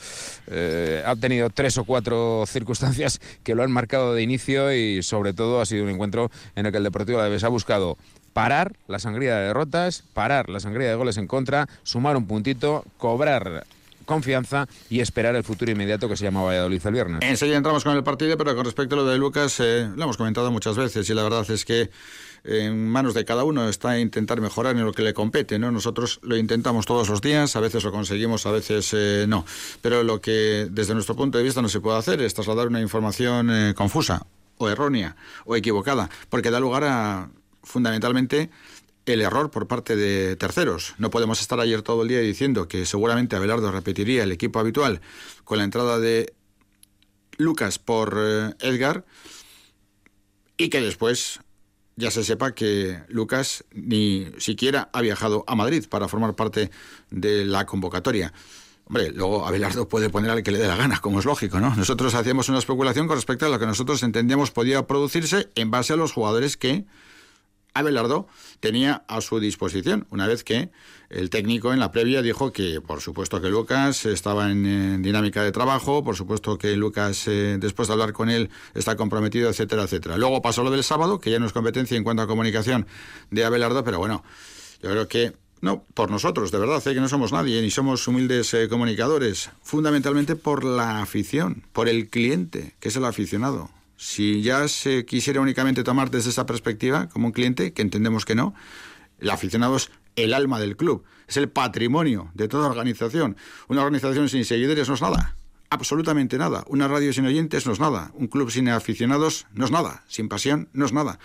eh, 0.48 1.02
ha 1.04 1.16
tenido 1.16 1.50
tres 1.50 1.78
o 1.78 1.84
cuatro 1.84 2.44
circunstancias 2.46 3.20
que 3.42 3.54
lo 3.54 3.62
han 3.62 3.70
marcado 3.70 4.14
de 4.14 4.22
inicio 4.22 4.72
y 4.72 5.02
sobre 5.02 5.32
todo 5.32 5.60
ha 5.60 5.66
sido 5.66 5.84
un 5.84 5.90
encuentro 5.90 6.30
en 6.56 6.66
el 6.66 6.72
que 6.72 6.78
el 6.78 6.84
Deportivo 6.84 7.18
a 7.18 7.22
la 7.22 7.28
vez 7.28 7.44
ha 7.44 7.48
buscado 7.48 7.96
parar 8.32 8.74
la 8.88 8.98
sangría 8.98 9.36
de 9.36 9.46
derrotas, 9.48 10.04
parar 10.14 10.48
la 10.48 10.60
sangría 10.60 10.88
de 10.88 10.94
goles 10.94 11.16
en 11.16 11.26
contra, 11.26 11.68
sumar 11.82 12.16
un 12.16 12.26
puntito, 12.26 12.84
cobrar 12.98 13.64
confianza 14.04 14.68
y 14.90 15.00
esperar 15.00 15.34
el 15.36 15.44
futuro 15.44 15.70
inmediato 15.70 16.08
que 16.08 16.16
se 16.16 16.24
llama 16.24 16.42
Valladolid 16.42 16.82
el 16.84 16.92
viernes. 16.92 17.20
Enseguida 17.22 17.56
entramos 17.56 17.84
con 17.84 17.96
el 17.96 18.02
partido, 18.02 18.36
pero 18.36 18.54
con 18.54 18.64
respecto 18.64 18.94
a 18.94 18.98
lo 18.98 19.06
de 19.06 19.16
Lucas, 19.16 19.58
eh, 19.60 19.88
lo 19.94 20.02
hemos 20.02 20.16
comentado 20.16 20.50
muchas 20.50 20.76
veces 20.76 21.08
y 21.08 21.14
la 21.14 21.22
verdad 21.22 21.48
es 21.50 21.64
que 21.64 21.90
en 22.44 22.88
manos 22.88 23.14
de 23.14 23.24
cada 23.24 23.44
uno 23.44 23.68
está 23.68 23.98
intentar 24.00 24.40
mejorar 24.40 24.76
en 24.76 24.84
lo 24.84 24.92
que 24.92 25.02
le 25.02 25.14
compete, 25.14 25.58
¿no? 25.58 25.70
Nosotros 25.70 26.18
lo 26.22 26.36
intentamos 26.36 26.86
todos 26.86 27.08
los 27.08 27.20
días, 27.20 27.54
a 27.54 27.60
veces 27.60 27.84
lo 27.84 27.92
conseguimos, 27.92 28.46
a 28.46 28.50
veces 28.50 28.90
eh, 28.94 29.26
no. 29.28 29.44
Pero 29.80 30.02
lo 30.02 30.20
que 30.20 30.66
desde 30.70 30.94
nuestro 30.94 31.14
punto 31.14 31.38
de 31.38 31.44
vista 31.44 31.62
no 31.62 31.68
se 31.68 31.80
puede 31.80 31.98
hacer 31.98 32.20
es 32.20 32.34
trasladar 32.34 32.66
una 32.66 32.80
información 32.80 33.48
eh, 33.50 33.74
confusa 33.74 34.26
o 34.58 34.68
errónea 34.68 35.16
o 35.44 35.56
equivocada, 35.56 36.10
porque 36.28 36.50
da 36.50 36.58
lugar 36.60 36.84
a 36.84 37.28
fundamentalmente 37.62 38.50
el 39.06 39.20
error 39.20 39.50
por 39.50 39.66
parte 39.66 39.96
de 39.96 40.36
terceros. 40.36 40.94
No 40.98 41.10
podemos 41.10 41.40
estar 41.40 41.58
ayer 41.60 41.82
todo 41.82 42.02
el 42.02 42.08
día 42.08 42.20
diciendo 42.20 42.68
que 42.68 42.86
seguramente 42.86 43.36
Abelardo 43.36 43.72
repetiría 43.72 44.22
el 44.22 44.32
equipo 44.32 44.60
habitual 44.60 45.00
con 45.44 45.58
la 45.58 45.64
entrada 45.64 45.98
de 45.98 46.32
Lucas 47.38 47.78
por 47.78 48.16
eh, 48.18 48.54
Edgar 48.60 49.04
y 50.56 50.68
que 50.68 50.80
después 50.80 51.40
ya 51.96 52.10
se 52.10 52.24
sepa 52.24 52.54
que 52.54 53.00
Lucas 53.08 53.64
ni 53.72 54.28
siquiera 54.38 54.88
ha 54.92 55.00
viajado 55.00 55.44
a 55.46 55.54
Madrid 55.54 55.84
para 55.88 56.08
formar 56.08 56.34
parte 56.34 56.70
de 57.10 57.44
la 57.44 57.66
convocatoria. 57.66 58.32
Hombre, 58.84 59.10
luego 59.10 59.46
Abelardo 59.46 59.88
puede 59.88 60.10
poner 60.10 60.30
al 60.30 60.42
que 60.42 60.50
le 60.50 60.58
dé 60.58 60.66
la 60.66 60.76
gana, 60.76 60.98
como 61.00 61.18
es 61.18 61.24
lógico, 61.24 61.60
¿no? 61.60 61.74
Nosotros 61.74 62.14
hacíamos 62.14 62.48
una 62.48 62.58
especulación 62.58 63.06
con 63.06 63.16
respecto 63.16 63.46
a 63.46 63.48
lo 63.48 63.58
que 63.58 63.66
nosotros 63.66 64.02
entendíamos 64.02 64.50
podía 64.50 64.86
producirse 64.86 65.50
en 65.54 65.70
base 65.70 65.92
a 65.92 65.96
los 65.96 66.12
jugadores 66.12 66.56
que 66.56 66.84
Abelardo 67.74 68.26
tenía 68.60 69.04
a 69.08 69.20
su 69.20 69.40
disposición, 69.40 70.06
una 70.10 70.26
vez 70.26 70.44
que 70.44 70.70
el 71.10 71.30
técnico 71.30 71.72
en 71.72 71.80
la 71.80 71.92
previa 71.92 72.22
dijo 72.22 72.52
que, 72.52 72.80
por 72.80 73.00
supuesto, 73.00 73.40
que 73.40 73.48
Lucas 73.48 74.06
estaba 74.06 74.50
en, 74.50 75.02
dinámica 75.02 75.42
de 75.42 75.52
trabajo, 75.52 76.02
por 76.02 76.16
supuesto 76.16 76.58
que 76.58 76.76
Lucas, 76.76 77.28
eh, 77.28 77.56
después 77.58 77.88
de 77.88 77.94
hablar 77.94 78.12
con 78.12 78.30
él, 78.30 78.50
está 78.74 78.96
comprometido, 78.96 79.50
etcétera, 79.50 79.84
etcétera. 79.84 80.16
Luego 80.16 80.42
pasó 80.42 80.62
lo 80.62 80.70
del 80.70 80.84
sábado, 80.84 81.20
que 81.20 81.30
ya 81.30 81.38
no 81.38 81.46
es 81.46 81.52
competencia 81.52 81.96
en 81.96 82.04
cuanto 82.04 82.22
a 82.22 82.26
comunicación 82.26 82.86
de 83.30 83.44
Abelardo, 83.44 83.84
pero 83.84 83.98
bueno, 83.98 84.24
yo 84.82 84.90
creo 84.90 85.08
que 85.08 85.32
no, 85.62 85.84
por 85.94 86.10
nosotros, 86.10 86.50
de 86.50 86.58
verdad, 86.58 86.80
sé 86.80 86.92
que 86.92 87.00
no 87.00 87.08
somos 87.08 87.32
nadie, 87.32 87.62
ni 87.62 87.70
somos 87.70 88.06
humildes 88.08 88.52
eh, 88.52 88.68
comunicadores, 88.68 89.50
fundamentalmente 89.62 90.34
por 90.34 90.64
la 90.64 91.00
afición, 91.00 91.62
por 91.72 91.88
el 91.88 92.08
cliente, 92.08 92.74
que 92.80 92.88
es 92.88 92.96
el 92.96 93.04
aficionado. 93.04 93.70
Si 94.04 94.42
ya 94.42 94.66
se 94.66 95.06
quisiera 95.06 95.40
únicamente 95.40 95.84
tomar 95.84 96.10
desde 96.10 96.30
esa 96.30 96.44
perspectiva, 96.44 97.08
como 97.08 97.28
un 97.28 97.32
cliente, 97.32 97.72
que 97.72 97.82
entendemos 97.82 98.24
que 98.24 98.34
no, 98.34 98.52
el 99.20 99.30
aficionado 99.30 99.76
es 99.76 99.92
el 100.16 100.34
alma 100.34 100.58
del 100.58 100.76
club, 100.76 101.04
es 101.28 101.36
el 101.36 101.48
patrimonio 101.48 102.28
de 102.34 102.48
toda 102.48 102.66
organización. 102.66 103.36
Una 103.68 103.82
organización 103.82 104.28
sin 104.28 104.44
seguidores 104.44 104.88
no 104.88 104.96
es 104.96 105.02
nada, 105.02 105.36
absolutamente 105.70 106.36
nada. 106.36 106.64
Una 106.66 106.88
radio 106.88 107.12
sin 107.12 107.26
oyentes 107.26 107.64
no 107.64 107.74
es 107.74 107.78
nada. 107.78 108.10
Un 108.14 108.26
club 108.26 108.50
sin 108.50 108.68
aficionados 108.70 109.46
no 109.54 109.66
es 109.66 109.70
nada. 109.70 110.02
Sin 110.08 110.28
pasión 110.28 110.68
no 110.72 110.84
es 110.84 110.92
nada. 110.92 111.20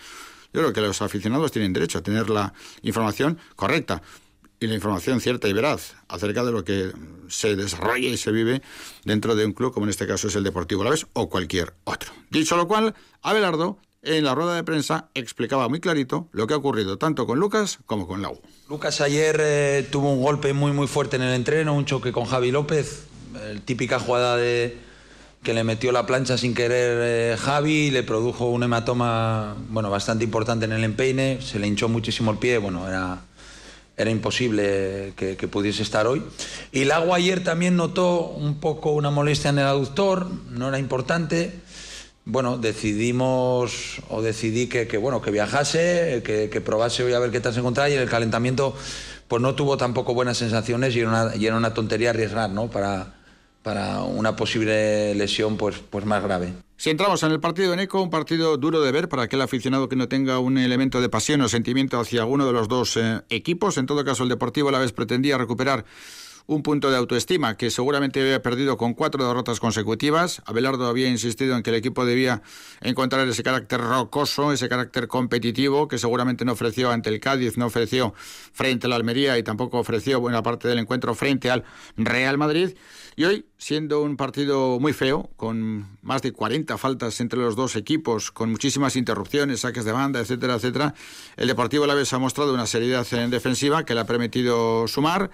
Yo 0.53 0.61
creo 0.61 0.73
que 0.73 0.81
los 0.81 1.01
aficionados 1.01 1.51
tienen 1.51 1.73
derecho 1.73 1.97
a 1.97 2.03
tener 2.03 2.29
la 2.29 2.53
información 2.83 3.39
correcta 3.55 4.03
y 4.59 4.67
la 4.67 4.75
información 4.75 5.21
cierta 5.21 5.47
y 5.47 5.53
veraz 5.53 5.95
acerca 6.07 6.43
de 6.43 6.51
lo 6.51 6.63
que 6.63 6.91
se 7.27 7.55
desarrolla 7.55 8.07
y 8.07 8.17
se 8.17 8.31
vive 8.31 8.61
dentro 9.03 9.35
de 9.35 9.45
un 9.45 9.53
club, 9.53 9.73
como 9.73 9.85
en 9.85 9.89
este 9.89 10.07
caso 10.07 10.27
es 10.27 10.35
el 10.35 10.43
Deportivo 10.43 10.83
Laves 10.83 11.07
o 11.13 11.29
cualquier 11.29 11.73
otro. 11.83 12.11
Dicho 12.29 12.57
lo 12.57 12.67
cual, 12.67 12.95
Abelardo 13.21 13.77
en 14.03 14.23
la 14.23 14.35
rueda 14.35 14.55
de 14.55 14.63
prensa 14.63 15.09
explicaba 15.13 15.67
muy 15.69 15.79
clarito 15.79 16.29
lo 16.31 16.47
que 16.47 16.53
ha 16.53 16.57
ocurrido 16.57 16.97
tanto 16.97 17.25
con 17.25 17.39
Lucas 17.39 17.79
como 17.85 18.07
con 18.07 18.21
Lau. 18.21 18.39
Lucas 18.69 19.01
ayer 19.01 19.37
eh, 19.39 19.87
tuvo 19.91 20.11
un 20.11 20.21
golpe 20.21 20.53
muy 20.53 20.71
muy 20.71 20.87
fuerte 20.87 21.17
en 21.17 21.23
el 21.23 21.33
entreno, 21.33 21.73
un 21.73 21.85
choque 21.85 22.11
con 22.11 22.25
Javi 22.25 22.51
López, 22.51 23.03
el 23.49 23.61
típica 23.61 23.99
jugada 23.99 24.37
de 24.37 24.77
que 25.43 25.53
le 25.53 25.63
metió 25.63 25.91
la 25.91 26.05
plancha 26.05 26.37
sin 26.37 26.53
querer 26.53 26.99
eh, 27.33 27.37
Javi, 27.37 27.91
le 27.91 28.03
produjo 28.03 28.49
un 28.49 28.63
hematoma 28.63 29.55
bueno, 29.69 29.89
bastante 29.89 30.23
importante 30.23 30.65
en 30.65 30.71
el 30.71 30.83
empeine, 30.83 31.39
se 31.41 31.59
le 31.59 31.67
hinchó 31.67 31.89
muchísimo 31.89 32.31
el 32.31 32.37
pie, 32.37 32.57
bueno, 32.57 32.87
era 32.87 33.21
era 33.97 34.11
imposible 34.11 35.13
que, 35.15 35.35
pudiese 35.47 35.81
estar 35.81 36.05
hoy. 36.05 36.23
Y 36.71 36.85
Lago 36.85 37.15
ayer 37.15 37.43
también 37.43 37.75
notó 37.75 38.27
un 38.27 38.59
poco 38.59 38.91
una 38.91 39.09
molestia 39.09 39.49
en 39.49 39.57
el 39.57 39.65
aductor, 39.65 40.27
no 40.51 40.69
era 40.69 40.77
importante. 40.77 41.51
Bueno, 42.23 42.57
decidimos, 42.57 44.01
o 44.09 44.21
decidí 44.21 44.67
que, 44.67 44.85
bueno, 44.97 45.21
que 45.21 45.31
viajase, 45.31 46.21
que, 46.23 46.61
probase 46.61 47.03
hoy 47.03 47.13
a 47.13 47.19
ver 47.19 47.31
qué 47.31 47.39
tal 47.39 47.53
se 47.53 47.59
encontraba 47.59 47.89
y 47.89 47.93
en 47.93 48.01
el 48.01 48.09
calentamiento 48.09 48.75
pues 49.27 49.41
no 49.41 49.55
tuvo 49.55 49.75
tampoco 49.75 50.13
buenas 50.13 50.37
sensaciones 50.37 50.95
y 50.95 51.01
era 51.01 51.09
una, 51.09 51.35
y 51.35 51.45
era 51.45 51.57
una 51.57 51.73
tontería 51.73 52.11
arriesgar, 52.11 52.49
¿no? 52.49 52.69
Para, 52.69 53.16
para 53.67 54.01
una 54.03 54.33
posible 54.37 55.13
lesión 55.13 55.57
pues, 55.57 55.75
pues 55.89 56.05
más 56.05 56.23
grave. 56.23 56.53
Si 56.77 56.89
entramos 56.89 57.21
en 57.23 57.33
el 57.33 57.41
partido 57.41 57.75
de 57.75 57.83
Eco, 57.83 58.01
un 58.01 58.09
partido 58.09 58.55
duro 58.55 58.79
de 58.79 58.93
ver 58.93 59.09
para 59.09 59.23
aquel 59.23 59.41
aficionado 59.41 59.89
que 59.89 59.97
no 59.97 60.07
tenga 60.07 60.39
un 60.39 60.57
elemento 60.57 61.01
de 61.01 61.09
pasión 61.09 61.41
o 61.41 61.49
sentimiento 61.49 61.99
hacia 61.99 62.21
alguno 62.21 62.47
de 62.47 62.53
los 62.53 62.69
dos 62.69 62.95
eh, 62.95 63.23
equipos. 63.29 63.77
En 63.77 63.85
todo 63.85 64.05
caso, 64.05 64.23
el 64.23 64.29
Deportivo 64.29 64.69
a 64.69 64.71
la 64.71 64.79
vez 64.79 64.93
pretendía 64.93 65.37
recuperar 65.37 65.83
un 66.47 66.63
punto 66.63 66.89
de 66.89 66.97
autoestima 66.97 67.57
que 67.57 67.69
seguramente 67.69 68.21
había 68.21 68.41
perdido 68.41 68.77
con 68.77 68.93
cuatro 68.93 69.27
derrotas 69.27 69.59
consecutivas. 69.59 70.41
Abelardo 70.45 70.87
había 70.87 71.09
insistido 71.09 71.55
en 71.55 71.61
que 71.61 71.69
el 71.69 71.75
equipo 71.75 72.05
debía 72.05 72.41
encontrar 72.81 73.27
ese 73.27 73.43
carácter 73.43 73.81
rocoso, 73.81 74.53
ese 74.53 74.69
carácter 74.69 75.07
competitivo 75.09 75.87
que 75.89 75.97
seguramente 75.97 76.45
no 76.45 76.53
ofreció 76.53 76.89
ante 76.89 77.09
el 77.09 77.19
Cádiz, 77.19 77.57
no 77.57 77.65
ofreció 77.65 78.13
frente 78.53 78.87
a 78.87 78.89
la 78.89 78.95
Almería 78.95 79.37
y 79.37 79.43
tampoco 79.43 79.77
ofreció 79.77 80.21
buena 80.21 80.41
parte 80.41 80.69
del 80.69 80.79
encuentro 80.79 81.13
frente 81.15 81.51
al 81.51 81.65
Real 81.97 82.37
Madrid. 82.37 82.75
Y 83.17 83.25
hoy, 83.25 83.45
siendo 83.57 84.01
un 84.01 84.15
partido 84.15 84.79
muy 84.79 84.93
feo, 84.93 85.29
con 85.35 85.97
más 86.01 86.21
de 86.21 86.31
40 86.31 86.77
faltas 86.77 87.19
entre 87.19 87.39
los 87.39 87.55
dos 87.55 87.75
equipos, 87.75 88.31
con 88.31 88.51
muchísimas 88.51 88.95
interrupciones, 88.95 89.61
saques 89.61 89.85
de 89.85 89.91
banda, 89.91 90.19
etcétera, 90.19 90.55
etcétera, 90.55 90.93
el 91.35 91.47
Deportivo 91.47 91.83
Alavés 91.83 92.13
ha 92.13 92.19
mostrado 92.19 92.53
una 92.53 92.67
seriedad 92.67 93.05
en 93.11 93.31
defensiva 93.31 93.83
que 93.83 93.95
le 93.95 94.01
ha 94.01 94.05
permitido 94.05 94.87
sumar. 94.87 95.31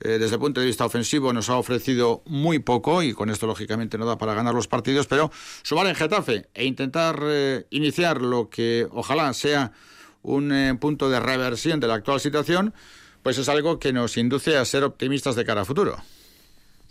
Eh, 0.00 0.18
desde 0.18 0.34
el 0.34 0.40
punto 0.40 0.60
de 0.60 0.66
vista 0.66 0.84
ofensivo 0.84 1.32
nos 1.32 1.48
ha 1.48 1.56
ofrecido 1.56 2.22
muy 2.26 2.58
poco 2.58 3.02
y 3.02 3.12
con 3.14 3.30
esto 3.30 3.46
lógicamente 3.46 3.96
no 3.96 4.06
da 4.06 4.18
para 4.18 4.34
ganar 4.34 4.54
los 4.54 4.66
partidos, 4.66 5.06
pero 5.06 5.30
sumar 5.62 5.86
en 5.86 5.94
Getafe 5.94 6.48
e 6.52 6.64
intentar 6.64 7.20
eh, 7.22 7.66
iniciar 7.70 8.20
lo 8.20 8.50
que 8.50 8.88
ojalá 8.90 9.32
sea 9.32 9.72
un 10.22 10.52
eh, 10.52 10.74
punto 10.74 11.08
de 11.08 11.20
reversión 11.20 11.80
de 11.80 11.86
la 11.86 11.94
actual 11.94 12.20
situación, 12.20 12.74
pues 13.22 13.38
es 13.38 13.48
algo 13.48 13.78
que 13.78 13.92
nos 13.92 14.16
induce 14.16 14.56
a 14.56 14.64
ser 14.64 14.84
optimistas 14.84 15.36
de 15.36 15.44
cara 15.44 15.62
a 15.62 15.64
futuro. 15.64 15.96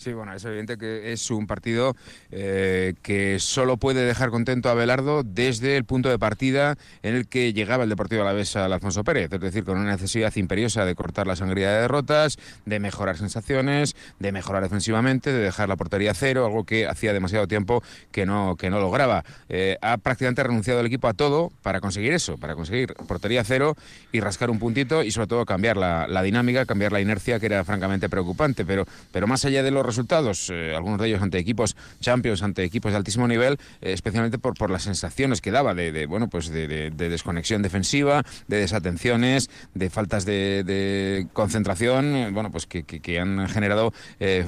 Sí, 0.04 0.12
bueno, 0.12 0.34
es 0.34 0.44
evidente 0.44 0.78
que 0.78 1.14
es 1.14 1.32
un 1.32 1.48
partido 1.48 1.96
eh, 2.30 2.94
que 3.04 3.40
solo 3.40 3.78
puede 3.78 4.06
dejar 4.06 4.32
contento 4.32 4.68
a 4.68 4.74
Belardo 4.74 5.24
desde 5.24 5.78
el 5.78 5.86
punto 5.86 6.10
de 6.10 6.20
partida 6.20 6.76
en 7.04 7.16
el 7.16 7.26
que 7.30 7.54
llegaba 7.54 7.84
el 7.84 7.90
Deportivo 7.90 8.22
Alavés 8.22 8.58
al 8.58 8.74
Alfonso 8.74 9.06
Pérez, 9.06 9.32
es 9.32 9.40
decir, 9.40 9.64
con 9.64 9.78
una 9.78 9.92
necesidad 9.92 10.36
imperiosa 10.36 10.84
de 10.84 10.94
cortar 10.94 11.26
la 11.26 11.38
sangría 11.38 11.72
de 11.72 11.82
derrotas, 11.84 12.38
de 12.66 12.82
mejorar 12.82 13.16
sensaciones, 13.16 13.96
de 14.20 14.34
mejorar 14.34 14.62
defensivamente, 14.64 15.32
de 15.32 15.40
dejar 15.40 15.70
la 15.70 15.78
portería 15.78 16.14
cero, 16.14 16.46
algo 16.48 16.66
que 16.66 16.86
hacía 16.86 17.14
demasiado 17.14 17.48
tiempo 17.48 17.82
que 18.12 18.26
no, 18.26 18.58
que 18.58 18.70
no 18.70 18.82
lograba. 18.82 19.24
Eh, 19.48 19.78
ha 19.82 19.96
prácticamente 19.96 20.44
renunciado 20.44 20.82
el 20.82 20.88
equipo 20.88 21.08
a 21.08 21.14
todo 21.14 21.50
para 21.62 21.80
conseguir 21.80 22.12
eso, 22.12 22.38
para 22.38 22.56
conseguir 22.56 22.94
portería 23.08 23.46
cero 23.46 23.78
y 24.12 24.20
rascar 24.20 24.50
un 24.50 24.60
puntito 24.60 25.02
y 25.02 25.12
sobre 25.12 25.28
todo 25.28 25.46
cambiar 25.46 25.78
la, 25.78 26.08
la 26.10 26.22
dinámica, 26.24 26.66
cambiar 26.66 26.92
la 26.92 27.00
inercia 27.00 27.40
que 27.40 27.46
era 27.46 27.64
francamente 27.64 28.10
preocupante, 28.10 28.66
pero, 28.66 28.86
pero 29.14 29.28
más 29.28 29.46
allá 29.46 29.64
de 29.64 29.72
los 29.72 29.93
resultados, 29.94 30.50
eh, 30.50 30.74
algunos 30.76 31.00
de 31.00 31.08
ellos 31.08 31.22
ante 31.22 31.38
equipos 31.38 31.76
champions, 32.00 32.42
ante 32.42 32.64
equipos 32.64 32.92
de 32.92 32.98
altísimo 32.98 33.28
nivel, 33.28 33.60
eh, 33.82 33.94
especialmente 33.94 34.40
por, 34.40 34.56
por 34.56 34.72
las 34.72 34.84
sensaciones 34.84 35.40
que 35.40 35.52
daba 35.52 35.76
de, 35.76 36.06
bueno, 36.08 36.30
pues 36.30 36.50
de, 36.50 36.90
desconexión 36.92 37.62
defensiva, 37.62 38.24
de 38.48 38.58
desatenciones, 38.58 39.50
de 39.74 39.90
faltas 39.90 40.26
de, 40.26 41.28
concentración, 41.34 42.16
eh, 42.16 42.30
bueno, 42.32 42.52
pues 42.52 42.66
que, 42.66 42.84
han 43.20 43.48
generado 43.48 43.94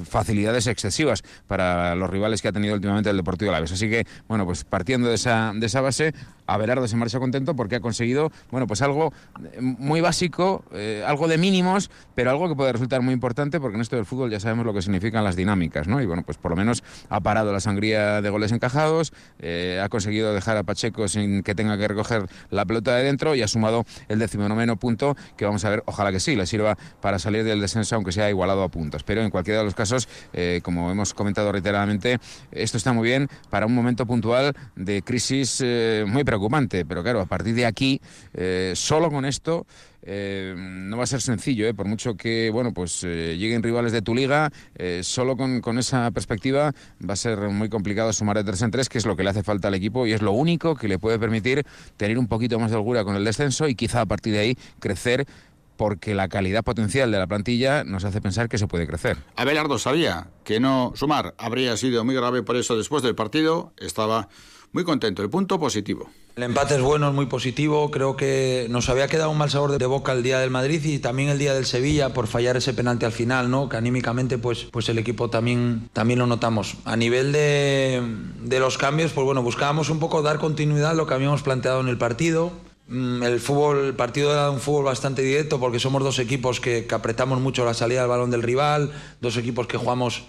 facilidades 0.09 0.65
excesivas 0.65 1.23
para 1.47 1.93
los 1.93 2.09
rivales 2.09 2.41
que 2.41 2.47
ha 2.47 2.51
tenido 2.51 2.73
últimamente 2.73 3.09
el 3.11 3.17
Deportivo 3.17 3.51
Alavés. 3.51 3.71
Así 3.71 3.89
que, 3.89 4.07
bueno, 4.27 4.45
pues 4.45 4.63
partiendo 4.63 5.07
de 5.07 5.15
esa, 5.15 5.51
de 5.53 5.65
esa 5.65 5.81
base, 5.81 6.13
Abelardo 6.47 6.87
se 6.87 6.95
marcha 6.95 7.19
contento 7.19 7.55
porque 7.55 7.75
ha 7.75 7.79
conseguido, 7.79 8.31
bueno, 8.49 8.65
pues 8.65 8.81
algo 8.81 9.13
muy 9.59 10.01
básico, 10.01 10.63
algo 11.05 11.27
de 11.27 11.37
mínimos, 11.37 11.91
pero 12.15 12.31
algo 12.31 12.49
que 12.49 12.55
puede 12.55 12.71
resultar 12.73 13.01
muy 13.01 13.13
importante 13.13 13.59
porque 13.59 13.75
en 13.75 13.81
esto 13.81 13.95
del 13.95 14.05
fútbol 14.05 14.31
ya 14.31 14.39
sabemos 14.39 14.65
lo 14.65 14.73
que 14.73 14.81
significan 14.81 15.23
las 15.23 15.34
dinámicas, 15.35 15.87
¿no? 15.87 16.01
Y 16.01 16.05
bueno, 16.05 16.23
pues 16.23 16.37
por 16.37 16.51
lo 16.51 16.57
menos 16.57 16.83
ha 17.09 17.19
parado 17.21 17.51
la 17.51 17.59
sangría 17.59 18.21
de 18.21 18.29
goles 18.29 18.51
encajados, 18.51 19.13
eh, 19.39 19.81
ha 19.83 19.89
conseguido 19.89 20.33
dejar 20.33 20.57
a 20.57 20.63
Pacheco 20.63 21.07
sin 21.07 21.43
que 21.43 21.55
tenga 21.55 21.77
que 21.77 21.87
recoger 21.87 22.25
la 22.49 22.65
pelota 22.65 22.95
de 22.95 23.03
dentro 23.03 23.35
y 23.35 23.41
ha 23.41 23.47
sumado 23.47 23.85
el 24.07 24.19
decimonoveno 24.19 24.77
punto 24.77 25.15
que 25.37 25.45
vamos 25.45 25.65
a 25.65 25.69
ver, 25.69 25.83
ojalá 25.85 26.11
que 26.11 26.19
sí, 26.19 26.35
le 26.35 26.45
sirva 26.45 26.77
para 27.01 27.19
salir 27.19 27.43
del 27.43 27.61
descenso 27.61 27.95
aunque 27.95 28.11
sea 28.11 28.29
igualado 28.29 28.63
a 28.63 28.69
puntos. 28.69 29.03
Pero 29.03 29.21
en 29.21 29.29
cualquiera 29.29 29.59
de 29.59 29.65
los 29.65 29.75
casos, 29.75 30.07
eh, 30.33 30.61
como 30.63 30.91
hemos 30.91 31.13
comentado 31.13 31.51
reiteradamente, 31.51 32.19
esto 32.51 32.77
está 32.77 32.93
muy 32.93 33.07
bien 33.07 33.27
para 33.49 33.65
un 33.65 33.75
momento 33.75 34.05
puntual 34.05 34.53
de 34.75 35.01
crisis 35.01 35.61
eh, 35.63 36.05
muy 36.07 36.23
preocupante, 36.23 36.85
pero 36.85 37.03
claro, 37.03 37.21
a 37.21 37.25
partir 37.25 37.55
de 37.55 37.65
aquí, 37.65 38.01
solo 38.73 39.09
con 39.09 39.25
esto, 39.25 39.65
eh, 40.05 40.53
no 40.57 40.97
va 40.97 41.03
a 41.03 41.07
ser 41.07 41.21
sencillo, 41.21 41.67
¿eh? 41.67 41.74
por 41.74 41.88
mucho 41.88 42.15
que 42.15 42.50
bueno 42.51 42.74
pues 42.74 43.03
eh, 43.03 43.35
lleguen 43.38 43.63
rivales 43.63 43.91
de 43.91 44.01
tu 44.01 44.13
liga, 44.13 44.51
solo 45.01 45.35
con, 45.35 45.79
esa 45.79 46.12
perspectiva 46.12 46.74
va 47.07 47.13
a 47.13 47.17
ser 47.17 47.39
muy 47.50 47.69
complicado 47.69 48.13
sumar 48.13 48.38
de 48.38 48.43
tres 48.43 48.62
en 48.62 48.71
tres, 48.71 48.88
que 48.88 48.97
es 48.97 49.05
lo 49.05 49.15
que 49.15 49.24
le 49.24 49.31
hace 49.31 49.43
falta 49.43 49.67
al 49.67 49.74
equipo 49.74 50.05
y 50.05 50.13
es 50.13 50.21
lo 50.21 50.31
único 50.31 50.75
que 50.75 50.88
le 50.88 51.00
puede 51.00 51.19
permitir 51.19 51.65
tener 51.97 52.17
un 52.17 52.27
poquito 52.27 52.59
más 52.59 52.71
de 52.71 52.77
holgura 52.77 53.03
con 53.03 53.15
el 53.15 53.25
descenso 53.25 53.67
y 53.67 53.75
quizá 53.75 54.01
a 54.01 54.05
partir 54.05 54.33
de 54.33 54.39
ahí 54.39 54.57
crecer 54.79 55.25
porque 55.77 56.15
la 56.15 56.27
calidad 56.27 56.63
potencial 56.63 57.12
de 57.12 57.19
la 57.19 57.27
plantilla 57.27 57.83
nos 57.83 58.03
hace 58.05 58.21
pensar 58.21 58.50
que 58.50 58.57
se 58.57 58.67
puede 58.67 58.88
crecer. 58.88 59.17
Abelardo 59.35 59.77
sabía 59.77 60.27
que 60.43 60.59
no 60.59 60.93
sumar 60.95 61.33
habría 61.38 61.75
sido 61.77 62.03
muy 62.05 62.15
grave, 62.15 62.43
por 62.43 62.55
eso 62.55 62.77
después 62.77 63.03
del 63.03 63.15
partido 63.15 63.74
estaba 63.77 64.29
muy 64.72 64.84
contento. 64.84 65.22
El 65.22 65.29
punto 65.29 65.60
positivo. 65.60 66.10
El 66.36 66.43
empate 66.43 66.75
es 66.75 66.81
bueno, 66.81 67.07
es 67.07 67.13
muy 67.13 67.27
positivo. 67.27 67.89
Creo 67.91 68.17
que 68.17 68.67
nos 68.69 68.89
había 68.89 69.07
quedado 69.07 69.29
un 69.29 69.38
mal 69.38 69.50
sabor 69.50 69.77
de 69.77 69.86
boca 69.86 70.12
el 70.12 70.22
día 70.22 70.39
del 70.39 70.50
Madrid 70.50 70.84
y 70.84 71.00
también 71.00 71.29
el 71.29 71.39
día 71.39 71.53
del 71.53 71.65
Sevilla 71.65 72.13
por 72.13 72.27
fallar 72.27 72.57
ese 72.57 72.74
penalti 72.74 73.05
al 73.05 73.13
final, 73.13 73.50
¿no? 73.50 73.69
Que 73.69 73.77
anímicamente, 73.77 74.38
pues, 74.38 74.65
pues 74.72 74.89
el 74.89 74.98
equipo 74.98 75.29
también, 75.29 75.89
también 75.93 76.19
lo 76.19 76.27
notamos. 76.27 76.75
A 76.84 76.98
nivel 76.98 77.31
de, 77.31 78.01
de 78.41 78.60
los 78.60 78.77
cambios, 78.77 79.13
pues 79.13 79.24
bueno, 79.24 79.41
buscábamos 79.43 79.89
un 79.89 80.00
poco 80.00 80.22
dar 80.22 80.39
continuidad 80.39 80.91
a 80.91 80.93
lo 80.93 81.07
que 81.07 81.13
habíamos 81.13 81.41
planteado 81.41 81.79
en 81.79 81.88
el 81.88 81.98
partido 81.98 82.51
Mm, 82.88 83.24
el 83.24 83.39
fútbol, 83.39 83.86
el 83.88 83.95
partido 83.95 84.31
era 84.31 84.51
un 84.51 84.60
fútbol 84.60 84.86
bastante 84.86 85.24
directo 85.24 85.60
porque 85.60 85.79
somos 85.79 86.03
dos 86.03 86.19
equipos 86.19 86.60
que, 86.60 86.86
que 86.86 86.95
apretamos 86.95 87.39
mucho 87.41 87.65
la 87.65 87.74
salida 87.74 88.01
del 88.01 88.10
balón 88.10 88.29
del 88.29 88.43
rival, 88.43 88.91
dos 89.22 89.38
equipos 89.38 89.65
que 89.65 89.77
jugamos 89.77 90.25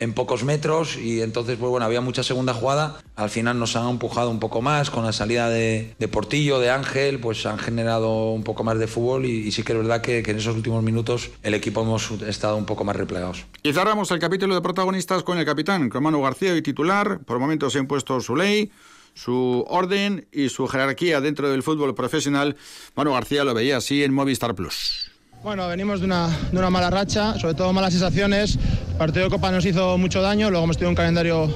en 0.00 0.12
pocos 0.12 0.44
metros 0.44 0.96
y 0.96 1.22
entonces 1.22 1.56
pues 1.58 1.70
bueno 1.70 1.84
había 1.84 2.00
mucha 2.00 2.22
segunda 2.22 2.54
jugada. 2.54 3.00
Al 3.16 3.30
final 3.30 3.58
nos 3.58 3.76
han 3.76 3.88
empujado 3.88 4.30
un 4.30 4.38
poco 4.38 4.62
más 4.62 4.90
con 4.90 5.04
la 5.04 5.12
salida 5.12 5.48
de, 5.48 5.94
Portillo 6.10 6.58
de 6.58 6.70
Ángel 6.70 7.18
pues 7.20 7.44
han 7.46 7.58
generado 7.58 8.30
un 8.30 8.44
poco 8.44 8.64
más 8.64 8.78
de 8.78 8.86
fútbol 8.86 9.26
y, 9.26 9.50
sí 9.52 9.62
que 9.62 9.72
es 9.72 9.78
verdad 9.78 10.00
que, 10.00 10.18
en 10.18 10.36
esos 10.36 10.54
últimos 10.54 10.82
minutos 10.82 11.30
el 11.42 11.54
equipo 11.54 11.82
hemos 11.82 12.10
estado 12.22 12.56
un 12.56 12.64
poco 12.64 12.84
más 12.84 12.96
replegados. 12.96 13.44
Y 13.62 13.72
cerramos 13.72 14.10
el 14.10 14.18
capítulo 14.18 14.54
de 14.54 14.60
protagonistas 14.60 15.22
con 15.22 15.38
el 15.38 15.44
capitán 15.44 15.88
con 15.88 16.02
Manu 16.02 16.22
García 16.22 16.56
y 16.56 16.62
titular. 16.62 17.20
Por 17.24 17.38
momentos 17.38 17.72
se 17.72 17.78
ha 17.78 17.82
impuesto 17.82 18.20
su 18.20 18.36
ley 18.36 18.70
su 19.14 19.64
orden 19.66 20.28
y 20.30 20.48
su 20.48 20.68
jerarquía 20.68 21.20
dentro 21.20 21.50
del 21.50 21.64
fútbol 21.64 21.92
profesional. 21.92 22.56
Manu 22.94 23.14
García 23.14 23.42
lo 23.42 23.52
veía 23.52 23.78
así 23.78 24.04
en 24.04 24.14
Movistar 24.14 24.54
Plus 24.54 25.07
bueno, 25.42 25.68
venimos 25.68 26.00
de 26.00 26.06
una, 26.06 26.28
de 26.28 26.58
una 26.58 26.70
mala 26.70 26.90
racha, 26.90 27.38
sobre 27.38 27.54
todo 27.54 27.72
malas 27.72 27.92
sensaciones. 27.92 28.58
El 28.90 28.96
partido 28.96 29.24
de 29.24 29.30
Copa 29.30 29.50
nos 29.50 29.64
hizo 29.64 29.96
mucho 29.98 30.20
daño, 30.20 30.50
luego 30.50 30.64
hemos 30.64 30.76
tenido 30.76 30.90
un 30.90 30.96
calendario 30.96 31.48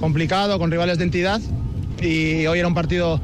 complicado, 0.00 0.58
con 0.58 0.70
rivales 0.70 0.98
de 0.98 1.04
entidad, 1.04 1.40
y 2.00 2.46
hoy 2.46 2.58
era 2.58 2.66
un 2.66 2.74
partido 2.74 3.20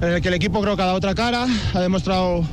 en 0.00 0.08
el 0.08 0.20
que 0.20 0.28
el 0.28 0.34
equipo 0.34 0.60
creo 0.60 0.76
que 0.76 0.82
ha 0.82 0.86
dado 0.86 0.98
otra 0.98 1.14
cara, 1.14 1.46
ha 1.74 1.80
demostrado 1.80 2.44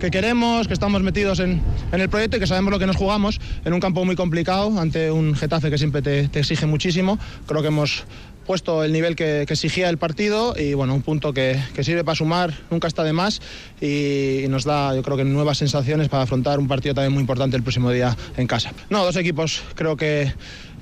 que 0.00 0.10
queremos, 0.10 0.68
que 0.68 0.74
estamos 0.74 1.02
metidos 1.02 1.40
en, 1.40 1.60
en, 1.92 2.00
el 2.00 2.08
proyecto 2.08 2.36
y 2.36 2.40
que 2.40 2.46
sabemos 2.46 2.70
lo 2.70 2.78
que 2.78 2.86
nos 2.86 2.96
jugamos 2.96 3.40
en 3.64 3.72
un 3.72 3.80
campo 3.80 4.04
muy 4.04 4.14
complicado 4.14 4.78
ante 4.78 5.10
un 5.10 5.34
Getafe 5.34 5.70
que 5.70 5.78
siempre 5.78 6.02
te, 6.02 6.28
te 6.28 6.38
exige 6.38 6.66
muchísimo. 6.66 7.18
Creo 7.46 7.62
que 7.62 7.68
hemos 7.68 8.04
puesto 8.48 8.82
el 8.82 8.94
nivel 8.94 9.14
que, 9.14 9.42
exigía 9.42 9.90
el 9.90 9.98
partido 9.98 10.54
y 10.58 10.72
bueno, 10.72 10.94
un 10.94 11.02
punto 11.02 11.34
que, 11.34 11.60
sirve 11.82 12.02
para 12.02 12.16
sumar, 12.16 12.54
nunca 12.70 12.88
está 12.88 13.04
de 13.04 13.12
más 13.12 13.42
y, 13.78 14.46
nos 14.48 14.64
da 14.64 14.94
yo 14.96 15.02
creo 15.02 15.18
que 15.18 15.24
nuevas 15.24 15.58
sensaciones 15.58 16.08
para 16.08 16.22
afrontar 16.22 16.58
un 16.58 16.66
partido 16.66 16.94
también 16.94 17.12
muy 17.12 17.20
importante 17.20 17.58
el 17.58 17.62
próximo 17.62 17.90
día 17.90 18.16
en 18.38 18.46
casa. 18.46 18.72
No, 18.88 19.04
dos 19.04 19.16
equipos 19.16 19.62
creo 19.74 19.98
que 19.98 20.32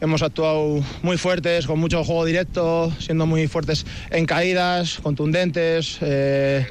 hemos 0.01 0.23
actuado 0.23 0.81
muy 1.03 1.17
fuertes, 1.17 1.67
con 1.67 1.81
mucho 1.81 2.05
juego 2.05 2.25
directo, 2.25 2.93
siendo 3.01 3.27
muy 3.27 3.49
fuertes 3.49 3.85
en 4.11 4.27
caídas, 4.27 5.01
contundentes. 5.03 5.99
Eh, 6.03 6.67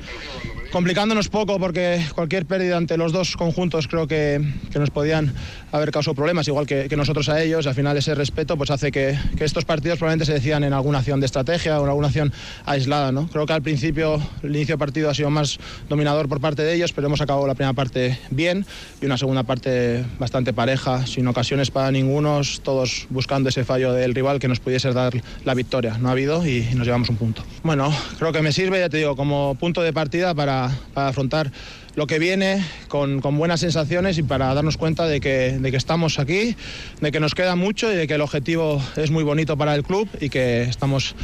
complicándonos 0.76 1.30
poco 1.30 1.58
porque 1.58 2.06
cualquier 2.16 2.46
pérdida 2.46 2.76
ante 2.76 2.98
los 2.98 3.14
dos 3.14 3.38
conjuntos 3.38 3.88
creo 3.88 4.10
que, 4.10 4.42
nos 4.78 4.90
podían 4.90 5.34
haber 5.72 5.90
causado 5.90 6.16
problemas, 6.16 6.50
igual 6.50 6.68
que, 6.68 6.94
nosotros 6.98 7.30
a 7.30 7.42
ellos. 7.42 7.66
Al 7.66 7.76
final 7.76 7.96
ese 7.96 8.14
respeto 8.14 8.58
pues 8.58 8.72
hace 8.72 8.92
que, 8.92 9.18
estos 9.40 9.64
partidos 9.64 10.00
probablemente 10.00 10.26
se 10.26 10.34
decían 10.34 10.66
en 10.66 10.74
alguna 10.74 10.98
acción 10.98 11.22
de 11.22 11.28
estrategia 11.28 11.80
o 11.80 11.84
en 11.84 11.88
alguna 11.88 12.08
acción 12.08 12.34
aislada. 12.66 13.14
¿no? 13.14 13.30
Creo 13.30 13.46
que 13.46 13.54
al 13.54 13.62
principio 13.62 14.22
el 14.44 14.50
inicio 14.54 14.74
del 14.74 14.80
partido 14.80 15.10
ha 15.10 15.14
sido 15.14 15.30
más 15.30 15.60
dominador 15.88 16.28
por 16.28 16.42
parte 16.42 16.64
de 16.64 16.74
ellos, 16.74 16.92
pero 16.92 17.08
hemos 17.08 17.22
acabado 17.22 17.48
la 17.48 17.56
primera 17.56 17.72
parte 17.72 18.20
bien 18.30 18.66
y 19.02 19.06
una 19.06 19.18
segunda 19.18 19.44
parte 19.44 20.04
bastante 20.20 20.52
pareja, 20.52 21.08
sin 21.08 21.26
ocasiones 21.30 21.72
para 21.72 21.90
ninguno, 21.90 22.42
todos 22.64 23.08
buscando 23.10 23.48
ese 23.48 23.64
fallo 23.64 23.94
del 23.94 24.14
rival 24.14 24.40
que 24.40 24.50
nos 24.50 24.60
pudiese 24.60 24.92
dar 24.92 25.14
la 25.46 25.54
victoria. 25.54 25.98
No 26.00 26.10
ha 26.10 26.12
habido 26.12 26.46
y 26.46 26.64
nos 26.76 26.86
llevamos 26.86 27.08
un 27.08 27.16
punto. 27.16 27.44
Bueno, 27.64 27.96
creo 28.20 28.34
que 28.34 28.42
me 28.42 28.52
sirve, 28.52 28.82
ya 28.82 28.90
te 28.90 28.98
digo, 28.98 29.16
como 29.16 29.56
punto 29.56 29.82
de 29.82 29.94
partida 29.94 30.36
para 30.36 30.65
para, 30.94 31.08
afrontar 31.08 31.52
lo 31.96 32.08
que 32.08 32.20
viene 32.20 32.64
con, 32.88 33.22
buenas 33.22 33.62
sensaciones 33.62 34.18
y 34.18 34.24
para 34.24 34.54
darnos 34.54 34.78
cuenta 34.78 35.08
de 35.08 35.20
que, 35.20 35.58
de 35.60 35.72
que 35.72 35.78
estamos 35.78 36.20
aquí, 36.20 36.56
de 37.02 37.12
que 37.12 37.20
nos 37.20 37.36
queda 37.36 37.56
mucho 37.56 37.92
y 37.92 37.96
de 37.96 38.08
que 38.08 38.16
el 38.16 38.22
objetivo 38.22 38.82
es 38.96 39.12
muy 39.12 39.24
bonito 39.24 39.58
para 39.58 39.76
el 39.76 39.84
club 39.84 40.10
y 40.20 40.30
que 40.30 40.64
estamos 40.64 41.16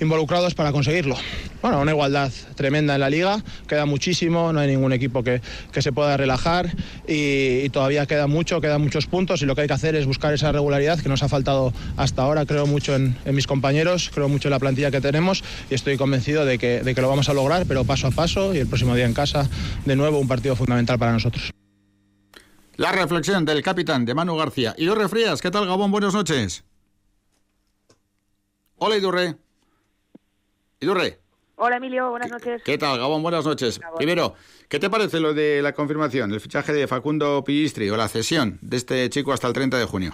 involucrados 0.00 0.54
para 0.54 0.72
conseguirlo. 0.72 1.16
Bueno, 1.62 1.80
una 1.80 1.92
igualdad 1.92 2.32
tremenda 2.54 2.94
en 2.94 3.00
la 3.00 3.10
liga, 3.10 3.42
queda 3.68 3.86
muchísimo, 3.86 4.52
no 4.52 4.60
hay 4.60 4.68
ningún 4.68 4.92
equipo 4.92 5.22
que, 5.22 5.40
se 5.80 5.92
pueda 5.92 6.16
relajar 6.16 6.74
y, 7.06 7.68
todavía 7.70 8.06
queda 8.06 8.26
mucho, 8.26 8.60
quedan 8.60 8.82
muchos 8.82 9.06
puntos 9.06 9.42
y 9.42 9.46
lo 9.46 9.54
que 9.54 9.62
hay 9.62 9.66
que 9.66 9.74
hacer 9.74 9.94
es 9.94 10.06
buscar 10.06 10.34
esa 10.34 10.52
regularidad 10.52 10.98
que 11.00 11.08
nos 11.08 11.22
ha 11.22 11.28
faltado 11.28 11.72
hasta 11.96 12.22
ahora. 12.22 12.46
Creo 12.46 12.66
mucho 12.66 12.94
en, 12.96 13.16
mis 13.32 13.46
compañeros, 13.46 14.10
creo 14.12 14.28
mucho 14.28 14.48
en 14.48 14.52
la 14.52 14.58
plantilla 14.58 14.90
que 14.90 15.00
tenemos 15.00 15.44
y 15.70 15.74
estoy 15.74 15.96
convencido 15.96 16.44
de 16.44 16.58
que, 16.58 16.82
de 16.82 16.94
que 16.94 17.00
lo 17.00 17.08
vamos 17.08 17.28
a 17.28 17.34
lograr, 17.34 17.66
pero 17.66 17.84
paso 17.84 18.06
a 18.06 18.10
paso 18.10 18.54
y 18.54 18.58
el 18.58 18.66
próximo 18.66 18.94
día 18.94 19.06
en 19.06 19.14
casa, 19.14 19.48
de 19.84 19.96
nuevo, 19.96 20.18
un 20.18 20.28
partido 20.28 20.56
fundamental 20.56 20.98
para 20.98 21.12
nosotros. 21.12 21.50
La 22.76 22.92
reflexión 22.92 23.44
del 23.44 23.62
capitán 23.62 24.06
de 24.06 24.14
Manu 24.14 24.36
García. 24.36 24.74
Y 24.78 24.84
Idurre 24.84 25.08
Frías, 25.08 25.42
¿qué 25.42 25.50
tal 25.50 25.66
Gabón? 25.66 25.90
Buenas 25.90 26.14
noches. 26.14 26.64
Hola 28.76 28.96
Idurre. 28.96 29.36
Idurre. 30.82 31.18
Hola 31.56 31.76
Emilio, 31.76 32.08
buenas 32.08 32.30
noches. 32.30 32.62
¿Qué 32.64 32.78
tal, 32.78 32.98
Gabón? 32.98 33.22
Buenas 33.22 33.44
noches. 33.44 33.78
Primero, 33.98 34.34
¿qué 34.66 34.78
te 34.78 34.88
parece 34.88 35.20
lo 35.20 35.34
de 35.34 35.60
la 35.60 35.74
confirmación, 35.74 36.32
el 36.32 36.40
fichaje 36.40 36.72
de 36.72 36.86
Facundo 36.86 37.44
Pillistri 37.44 37.90
o 37.90 37.98
la 37.98 38.08
cesión 38.08 38.58
de 38.62 38.78
este 38.78 39.10
chico 39.10 39.34
hasta 39.34 39.46
el 39.46 39.52
30 39.52 39.76
de 39.76 39.84
junio? 39.84 40.12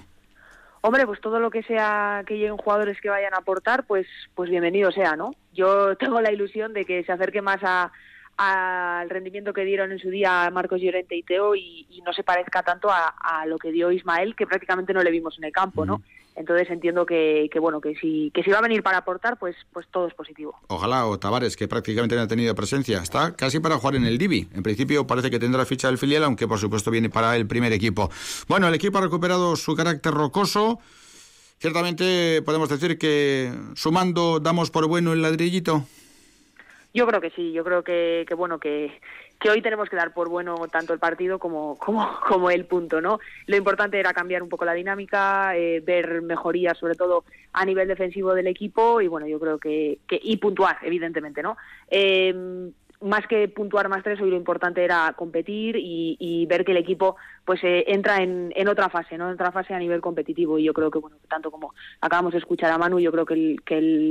Hombre, 0.81 1.07
pues 1.07 1.20
todo 1.20 1.38
lo 1.38 1.52
que 1.52 1.62
sea 1.62 2.24
que 2.26 2.35
lleguen 2.35 2.57
jugadores 2.57 3.00
que 3.00 3.09
vayan 3.09 3.33
a 3.35 3.38
aportar, 3.38 3.87
pues, 3.87 4.09
pues 4.35 4.50
bienvenido 4.50 4.90
sea, 4.90 5.14
¿no? 5.14 5.37
Yo 5.52 5.96
tengo 5.98 6.20
la 6.20 6.33
ilusión 6.33 6.72
de 6.72 6.85
que 6.85 7.05
se 7.05 7.12
acerque 7.12 7.42
más 7.42 7.61
a, 7.62 7.92
al 8.37 9.09
rendimiento 9.09 9.52
que 9.52 9.64
dieron 9.64 9.92
en 9.92 10.00
su 10.00 10.11
día 10.11 10.50
Marcos 10.52 10.81
Llorente 10.81 11.14
y 11.14 11.22
Teo 11.22 11.55
y, 11.55 11.87
no 12.05 12.12
se 12.12 12.24
parezca 12.24 12.64
tanto 12.64 12.88
a, 12.90 13.44
lo 13.46 13.59
que 13.59 13.70
dio 13.70 13.92
Ismael, 13.92 14.35
que 14.35 14.46
prácticamente 14.46 14.92
no 14.92 15.02
le 15.02 15.12
vimos 15.12 15.38
en 15.38 15.44
el 15.44 15.52
campo, 15.52 15.87
¿no? 15.87 16.02
Entonces 16.37 16.68
entiendo 16.70 17.07
que, 17.07 17.49
bueno 17.59 17.81
que 17.81 17.94
si 17.94 18.31
que 18.35 18.42
si 18.42 18.51
va 18.51 18.59
a 18.59 18.62
venir 18.62 18.83
para 18.83 18.99
aportar, 18.99 19.38
pues 19.38 19.57
pues 19.72 19.87
todo 19.90 20.07
es 20.07 20.14
positivo. 20.14 20.55
Ojalá 20.68 21.07
o 21.07 21.18
Tavares, 21.18 21.57
que 21.57 21.66
prácticamente 21.66 22.14
no 22.14 22.22
ha 22.22 22.29
tenido 22.29 22.55
presencia, 22.55 22.99
está 22.99 23.35
casi 23.35 23.59
para 23.59 23.79
jugar 23.79 23.96
en 23.96 24.05
el 24.05 24.18
Divi. 24.18 24.49
En 24.55 24.62
principio 24.62 25.07
parece 25.07 25.31
que 25.31 25.38
tendrá 25.38 25.64
ficha 25.64 25.88
del 25.88 25.99
filial, 25.99 26.25
aunque 26.25 26.46
por 26.46 26.59
supuesto 26.59 26.90
viene 26.90 27.09
para 27.09 27.37
el 27.37 27.46
primer 27.46 27.72
equipo. 27.72 28.11
Bueno, 28.49 28.68
el 28.68 28.75
equipo 28.75 28.99
ha 28.99 29.01
recuperado 29.01 29.57
su 29.57 29.75
carácter 29.75 30.12
rocoso. 30.12 30.79
Ciertamente 31.59 32.42
podemos 32.42 32.68
decir 32.68 32.99
que 32.99 33.51
sumando 33.75 34.38
damos 34.40 34.70
por 34.70 34.87
bueno 34.87 35.14
el 35.14 35.22
ladrillito. 35.22 35.87
Yo 36.96 37.06
creo 37.06 37.20
que 37.20 37.28
sí, 37.28 37.52
yo 37.52 37.62
creo 37.62 37.82
que, 37.82 38.24
bueno, 38.38 38.59
que, 38.59 38.90
hoy 39.50 39.61
tenemos 39.61 39.90
que 39.90 39.96
dar 39.96 40.14
por 40.14 40.30
bueno 40.30 40.56
tanto 40.72 40.94
el 40.94 40.98
partido 40.98 41.38
como, 41.38 41.76
como, 41.76 42.18
como 42.26 42.50
el 42.50 42.64
punto, 42.64 43.02
¿no? 43.02 43.20
Lo 43.44 43.54
importante 43.54 44.00
era 44.00 44.14
cambiar 44.14 44.42
un 44.42 44.48
poco 44.48 44.64
la 44.64 44.72
dinámica, 44.72 45.54
eh, 45.59 45.82
ver 45.85 46.22
mejorías 46.22 46.78
sobre 46.78 46.94
todo 46.94 47.24
a 47.52 47.66
nivel 47.66 47.87
defensivo 47.87 48.32
del 48.32 48.46
equipo 48.46 49.02
y 49.02 49.09
bueno, 49.09 49.26
yo 49.26 49.38
creo 49.38 49.59
que, 49.59 49.98
que 50.09 50.18
y 50.22 50.38
puntuar, 50.38 50.78
evidentemente, 50.80 51.42
¿no? 51.42 51.59
Eh, 51.90 52.72
más 53.00 53.26
que 53.26 53.48
puntuar 53.48 53.88
más 53.88 54.02
tres, 54.02 54.20
hoy 54.20 54.30
lo 54.30 54.37
importante 54.37 54.85
era 54.85 55.14
competir 55.16 55.76
y, 55.78 56.46
ver 56.46 56.64
que 56.64 56.72
el 56.72 56.78
equipo 56.78 57.16
pues 57.44 57.62
eh, 57.64 57.85
entra 57.88 58.22
en, 58.22 58.68
otra 58.68 58.88
fase, 58.88 59.18
¿no? 59.18 59.26
En 59.26 59.35
otra 59.35 59.52
fase 59.52 59.74
a 59.74 59.78
nivel 59.78 60.00
competitivo 60.00 60.59
y 60.59 60.64
yo 60.64 60.72
creo 60.72 60.90
que, 60.90 60.98
bueno, 60.98 61.16
tanto 61.28 61.50
como 61.50 61.74
acabamos 62.00 62.32
de 62.32 62.38
escuchar 62.38 62.70
a 62.72 62.78
Manu, 62.78 62.98
yo 63.00 63.12
creo 63.12 63.26
que, 63.26 63.56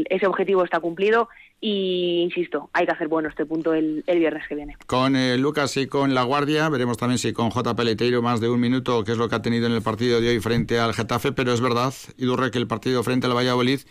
ese 0.09 0.27
objetivo 0.27 0.63
está 0.63 0.79
cumplido 0.79 1.29
y, 1.61 2.21
insisto, 2.23 2.69
hay 2.73 2.85
que 2.85 2.91
hacer 2.91 3.07
bueno 3.07 3.29
este 3.29 3.45
punto 3.45 3.73
el, 3.73 4.03
viernes 4.07 4.47
que 4.47 4.55
viene. 4.55 4.75
Con 4.85 5.15
eh, 5.15 5.37
Lucas 5.37 5.77
y 5.77 5.87
con 5.87 6.13
La 6.13 6.23
Guardia, 6.23 6.69
veremos 6.69 6.97
también 6.97 7.17
si 7.17 7.33
con 7.33 7.49
J. 7.49 7.75
Peleteiro 7.75 8.21
más 8.21 8.39
de 8.39 8.49
un 8.49 8.59
minuto, 8.59 9.03
que 9.03 9.11
es 9.11 9.17
lo 9.17 9.29
que 9.29 9.35
ha 9.35 9.41
tenido 9.41 9.67
en 9.67 9.73
el 9.73 9.81
partido 9.81 10.21
de 10.21 10.29
hoy 10.29 10.39
frente 10.39 10.79
al 10.79 10.93
Getafe, 10.93 11.31
pero 11.31 11.53
es 11.53 11.61
verdad, 11.61 11.93
Idurre, 12.17 12.51
que 12.51 12.57
el 12.57 12.67
partido 12.67 13.03
frente 13.03 13.27
al 13.27 13.35
Valladolid 13.35 13.81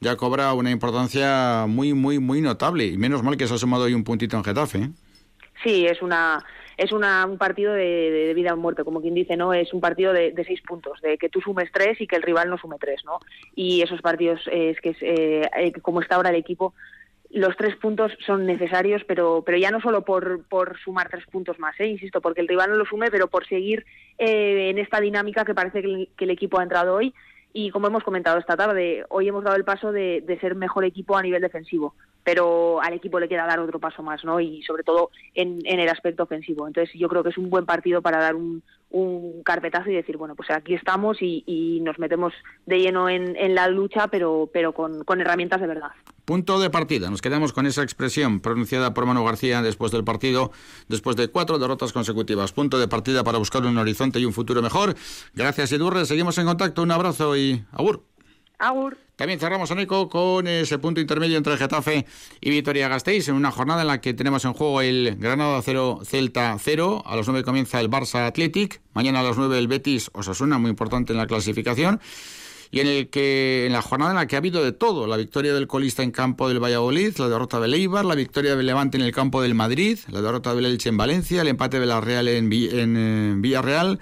ya 0.00 0.16
cobra 0.16 0.52
una 0.54 0.70
importancia 0.70 1.66
muy, 1.68 1.94
muy, 1.94 2.18
muy 2.18 2.40
notable. 2.40 2.86
Y 2.86 2.98
menos 2.98 3.22
mal 3.22 3.36
que 3.36 3.46
se 3.46 3.54
ha 3.54 3.58
sumado 3.58 3.84
hoy 3.84 3.94
un 3.94 4.04
puntito 4.04 4.36
en 4.36 4.44
Getafe. 4.44 4.78
¿eh? 4.78 4.90
Sí, 5.62 5.86
es 5.86 6.00
una 6.02 6.44
es 6.80 6.92
una, 6.92 7.26
un 7.26 7.36
partido 7.36 7.74
de, 7.74 8.32
vida 8.34 8.54
o 8.54 8.56
muerte, 8.56 8.84
como 8.84 9.02
quien 9.02 9.12
dice, 9.12 9.36
¿no? 9.36 9.52
Es 9.52 9.74
un 9.74 9.82
partido 9.82 10.14
de, 10.14 10.32
seis 10.46 10.62
puntos, 10.62 10.98
de 11.02 11.18
que 11.18 11.28
tú 11.28 11.42
sumes 11.42 11.70
tres 11.70 12.00
y 12.00 12.06
que 12.06 12.16
el 12.16 12.22
rival 12.22 12.48
no 12.48 12.56
sume 12.56 12.76
tres, 12.80 13.04
¿no? 13.04 13.18
Y 13.54 13.82
esos 13.82 14.00
partidos, 14.00 14.40
es 14.50 14.80
que 14.80 14.96
eh, 15.02 15.50
eh, 15.58 15.72
como 15.82 16.00
está 16.00 16.14
ahora 16.14 16.30
el 16.30 16.36
equipo, 16.36 16.72
los 17.28 17.54
tres 17.58 17.76
puntos 17.76 18.12
son 18.24 18.46
necesarios, 18.46 19.02
pero, 19.06 19.42
pero 19.44 19.58
ya 19.58 19.70
no 19.70 19.82
solo 19.82 20.06
por, 20.06 20.42
por 20.48 20.78
sumar 20.80 21.10
tres 21.10 21.26
puntos 21.26 21.58
más, 21.58 21.78
¿eh? 21.80 21.86
insisto, 21.86 22.22
porque 22.22 22.40
el 22.40 22.48
rival 22.48 22.70
no 22.70 22.76
lo 22.76 22.86
sume, 22.86 23.10
pero 23.10 23.28
por 23.28 23.46
seguir 23.46 23.84
en 24.16 24.78
esta 24.78 25.00
dinámica 25.00 25.44
que 25.44 25.54
parece 25.54 25.82
que 25.82 26.24
el, 26.24 26.30
equipo 26.30 26.58
ha 26.58 26.62
entrado 26.62 26.94
hoy 26.94 27.12
y 27.52 27.70
como 27.70 27.88
hemos 27.88 28.04
comentado 28.04 28.38
esta 28.38 28.56
tarde, 28.56 29.04
hoy 29.08 29.28
hemos 29.28 29.44
dado 29.44 29.56
el 29.56 29.64
paso 29.64 29.92
de, 29.92 30.38
ser 30.40 30.54
mejor 30.54 30.84
equipo 30.84 31.16
a 31.16 31.22
nivel 31.22 31.42
defensivo, 31.42 31.94
pero 32.24 32.80
al 32.82 32.92
equipo 32.94 33.18
le 33.18 33.28
queda 33.28 33.46
dar 33.46 33.60
otro 33.60 33.78
paso 33.78 34.02
más, 34.02 34.24
¿no? 34.24 34.40
Y 34.40 34.62
sobre 34.62 34.82
todo 34.82 35.10
en, 35.34 35.60
el 35.64 35.88
aspecto 35.88 36.24
ofensivo. 36.24 36.66
Entonces 36.66 36.94
yo 36.98 37.08
creo 37.08 37.22
que 37.22 37.30
es 37.30 37.38
un 37.38 37.50
buen 37.50 37.66
partido 37.66 38.02
para 38.02 38.18
dar 38.18 38.34
un, 38.34 38.62
carpetazo 39.44 39.88
y 39.88 39.94
decir, 39.94 40.16
bueno, 40.16 40.34
pues 40.34 40.50
aquí 40.50 40.74
estamos 40.74 41.18
y, 41.20 41.80
nos 41.82 41.98
metemos 42.00 42.32
de 42.66 42.80
lleno 42.80 43.08
en, 43.08 43.54
la 43.54 43.68
lucha, 43.68 44.08
pero, 44.08 44.50
pero 44.52 44.72
con, 44.72 45.04
herramientas 45.20 45.60
de 45.60 45.68
verdad. 45.68 45.90
Punto 46.24 46.58
de 46.58 46.70
partida. 46.70 47.08
Nos 47.08 47.22
quedamos 47.22 47.52
con 47.52 47.66
esa 47.66 47.84
expresión 47.84 48.40
pronunciada 48.40 48.92
por 48.92 49.06
Manu 49.06 49.24
García 49.24 49.62
después 49.62 49.92
del 49.92 50.02
partido, 50.02 50.50
después 50.88 51.14
de 51.14 51.28
cuatro 51.28 51.58
derrotas 51.58 51.92
consecutivas. 51.92 52.52
Punto 52.52 52.78
de 52.78 52.88
partida 52.88 53.22
para 53.22 53.38
buscar 53.38 53.62
un 53.64 53.78
horizonte 53.78 54.18
y 54.18 54.24
un 54.24 54.32
futuro 54.32 54.60
mejor. 54.60 54.96
Gracias, 55.34 55.70
Edurre. 55.72 56.04
Seguimos 56.04 56.36
en 56.38 56.46
contacto. 56.46 56.82
Un 56.82 56.90
abrazo 56.90 57.36
y 57.36 57.64
agur. 57.72 58.09
También 59.16 59.38
cerramos, 59.38 59.70
Aneco, 59.70 60.08
con 60.08 60.46
ese 60.46 60.78
punto 60.78 61.00
intermedio 61.00 61.36
entre 61.36 61.56
Getafe 61.56 62.06
y 62.40 62.50
Vitoria 62.50 62.88
Gasteiz, 62.88 63.28
en 63.28 63.34
una 63.34 63.50
jornada 63.50 63.82
en 63.82 63.88
la 63.88 64.00
que 64.00 64.14
tenemos 64.14 64.44
en 64.44 64.52
juego 64.52 64.80
el 64.80 65.16
Granada 65.18 65.60
0, 65.62 66.00
Celta 66.04 66.56
0. 66.58 67.02
A 67.04 67.16
las 67.16 67.26
9 67.26 67.44
comienza 67.44 67.80
el 67.80 67.90
Barça 67.90 68.26
Athletic. 68.26 68.80
Mañana 68.94 69.20
a 69.20 69.22
las 69.22 69.36
9 69.36 69.58
el 69.58 69.68
Betis 69.68 70.10
Osasuna, 70.14 70.58
muy 70.58 70.70
importante 70.70 71.12
en 71.12 71.18
la 71.18 71.26
clasificación 71.26 72.00
y 72.70 72.80
en 72.80 72.86
el 72.86 73.08
que 73.08 73.66
en 73.66 73.72
la 73.72 73.82
jornada 73.82 74.12
en 74.12 74.16
la 74.16 74.26
que 74.26 74.36
ha 74.36 74.38
habido 74.38 74.62
de 74.62 74.72
todo, 74.72 75.06
la 75.06 75.16
victoria 75.16 75.52
del 75.52 75.66
colista 75.66 76.02
en 76.02 76.12
campo 76.12 76.48
del 76.48 76.62
Valladolid, 76.62 77.16
la 77.18 77.28
derrota 77.28 77.58
del 77.58 77.74
Eibar, 77.74 78.04
la 78.04 78.14
victoria 78.14 78.54
del 78.54 78.66
Levante 78.66 78.96
en 78.96 79.02
el 79.02 79.12
campo 79.12 79.42
del 79.42 79.54
Madrid, 79.54 79.98
la 80.08 80.22
derrota 80.22 80.54
del 80.54 80.66
Elche 80.66 80.88
en 80.88 80.96
Valencia, 80.96 81.42
el 81.42 81.48
empate 81.48 81.80
de 81.80 81.86
la 81.86 82.00
Real 82.00 82.28
en, 82.28 82.52
en 82.52 82.96
eh, 82.96 83.34
Villarreal, 83.38 83.98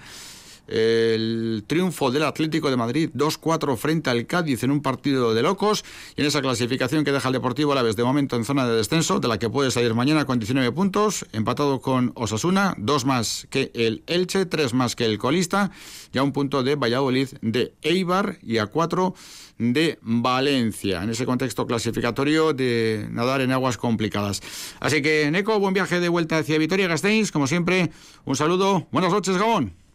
el 0.68 1.64
triunfo 1.66 2.10
del 2.10 2.24
Atlético 2.24 2.70
de 2.70 2.76
Madrid 2.76 3.10
2-4 3.14 3.76
frente 3.76 4.10
al 4.10 4.26
Cádiz 4.26 4.62
en 4.62 4.70
un 4.70 4.82
partido 4.82 5.34
de 5.34 5.42
locos 5.42 5.84
y 6.16 6.20
en 6.20 6.26
esa 6.26 6.40
clasificación 6.40 7.04
que 7.04 7.12
deja 7.12 7.28
el 7.28 7.32
Deportivo 7.32 7.72
a 7.72 7.74
la 7.74 7.82
vez 7.82 7.96
de 7.96 8.04
momento 8.04 8.36
en 8.36 8.44
zona 8.44 8.66
de 8.66 8.76
descenso, 8.76 9.20
de 9.20 9.28
la 9.28 9.38
que 9.38 9.50
puede 9.50 9.70
salir 9.70 9.94
mañana 9.94 10.24
con 10.24 10.38
19 10.38 10.72
puntos, 10.72 11.26
empatado 11.32 11.80
con 11.80 12.12
Osasuna, 12.14 12.74
dos 12.78 13.04
más 13.04 13.46
que 13.50 13.70
el 13.74 14.02
Elche, 14.06 14.46
tres 14.46 14.74
más 14.74 14.96
que 14.96 15.04
el 15.04 15.18
colista, 15.18 15.70
ya 16.12 16.22
un 16.22 16.32
punto 16.32 16.62
de 16.62 16.76
Valladolid 16.76 17.28
de 17.40 17.72
Eibar 17.82 18.38
y 18.42 18.58
a 18.58 18.66
cuatro 18.66 19.14
de 19.58 19.98
Valencia, 20.02 21.02
en 21.02 21.10
ese 21.10 21.26
contexto 21.26 21.66
clasificatorio 21.66 22.52
de 22.52 23.08
nadar 23.10 23.40
en 23.40 23.52
aguas 23.52 23.76
complicadas. 23.76 24.40
Así 24.80 25.02
que, 25.02 25.30
Neco, 25.30 25.58
buen 25.58 25.74
viaje 25.74 26.00
de 26.00 26.08
vuelta 26.08 26.38
hacia 26.38 26.58
Vitoria-Gasteiz, 26.58 27.32
como 27.32 27.46
siempre, 27.46 27.90
un 28.24 28.36
saludo, 28.36 28.86
buenas 28.92 29.12
noches, 29.12 29.36
Gabón. 29.36 29.87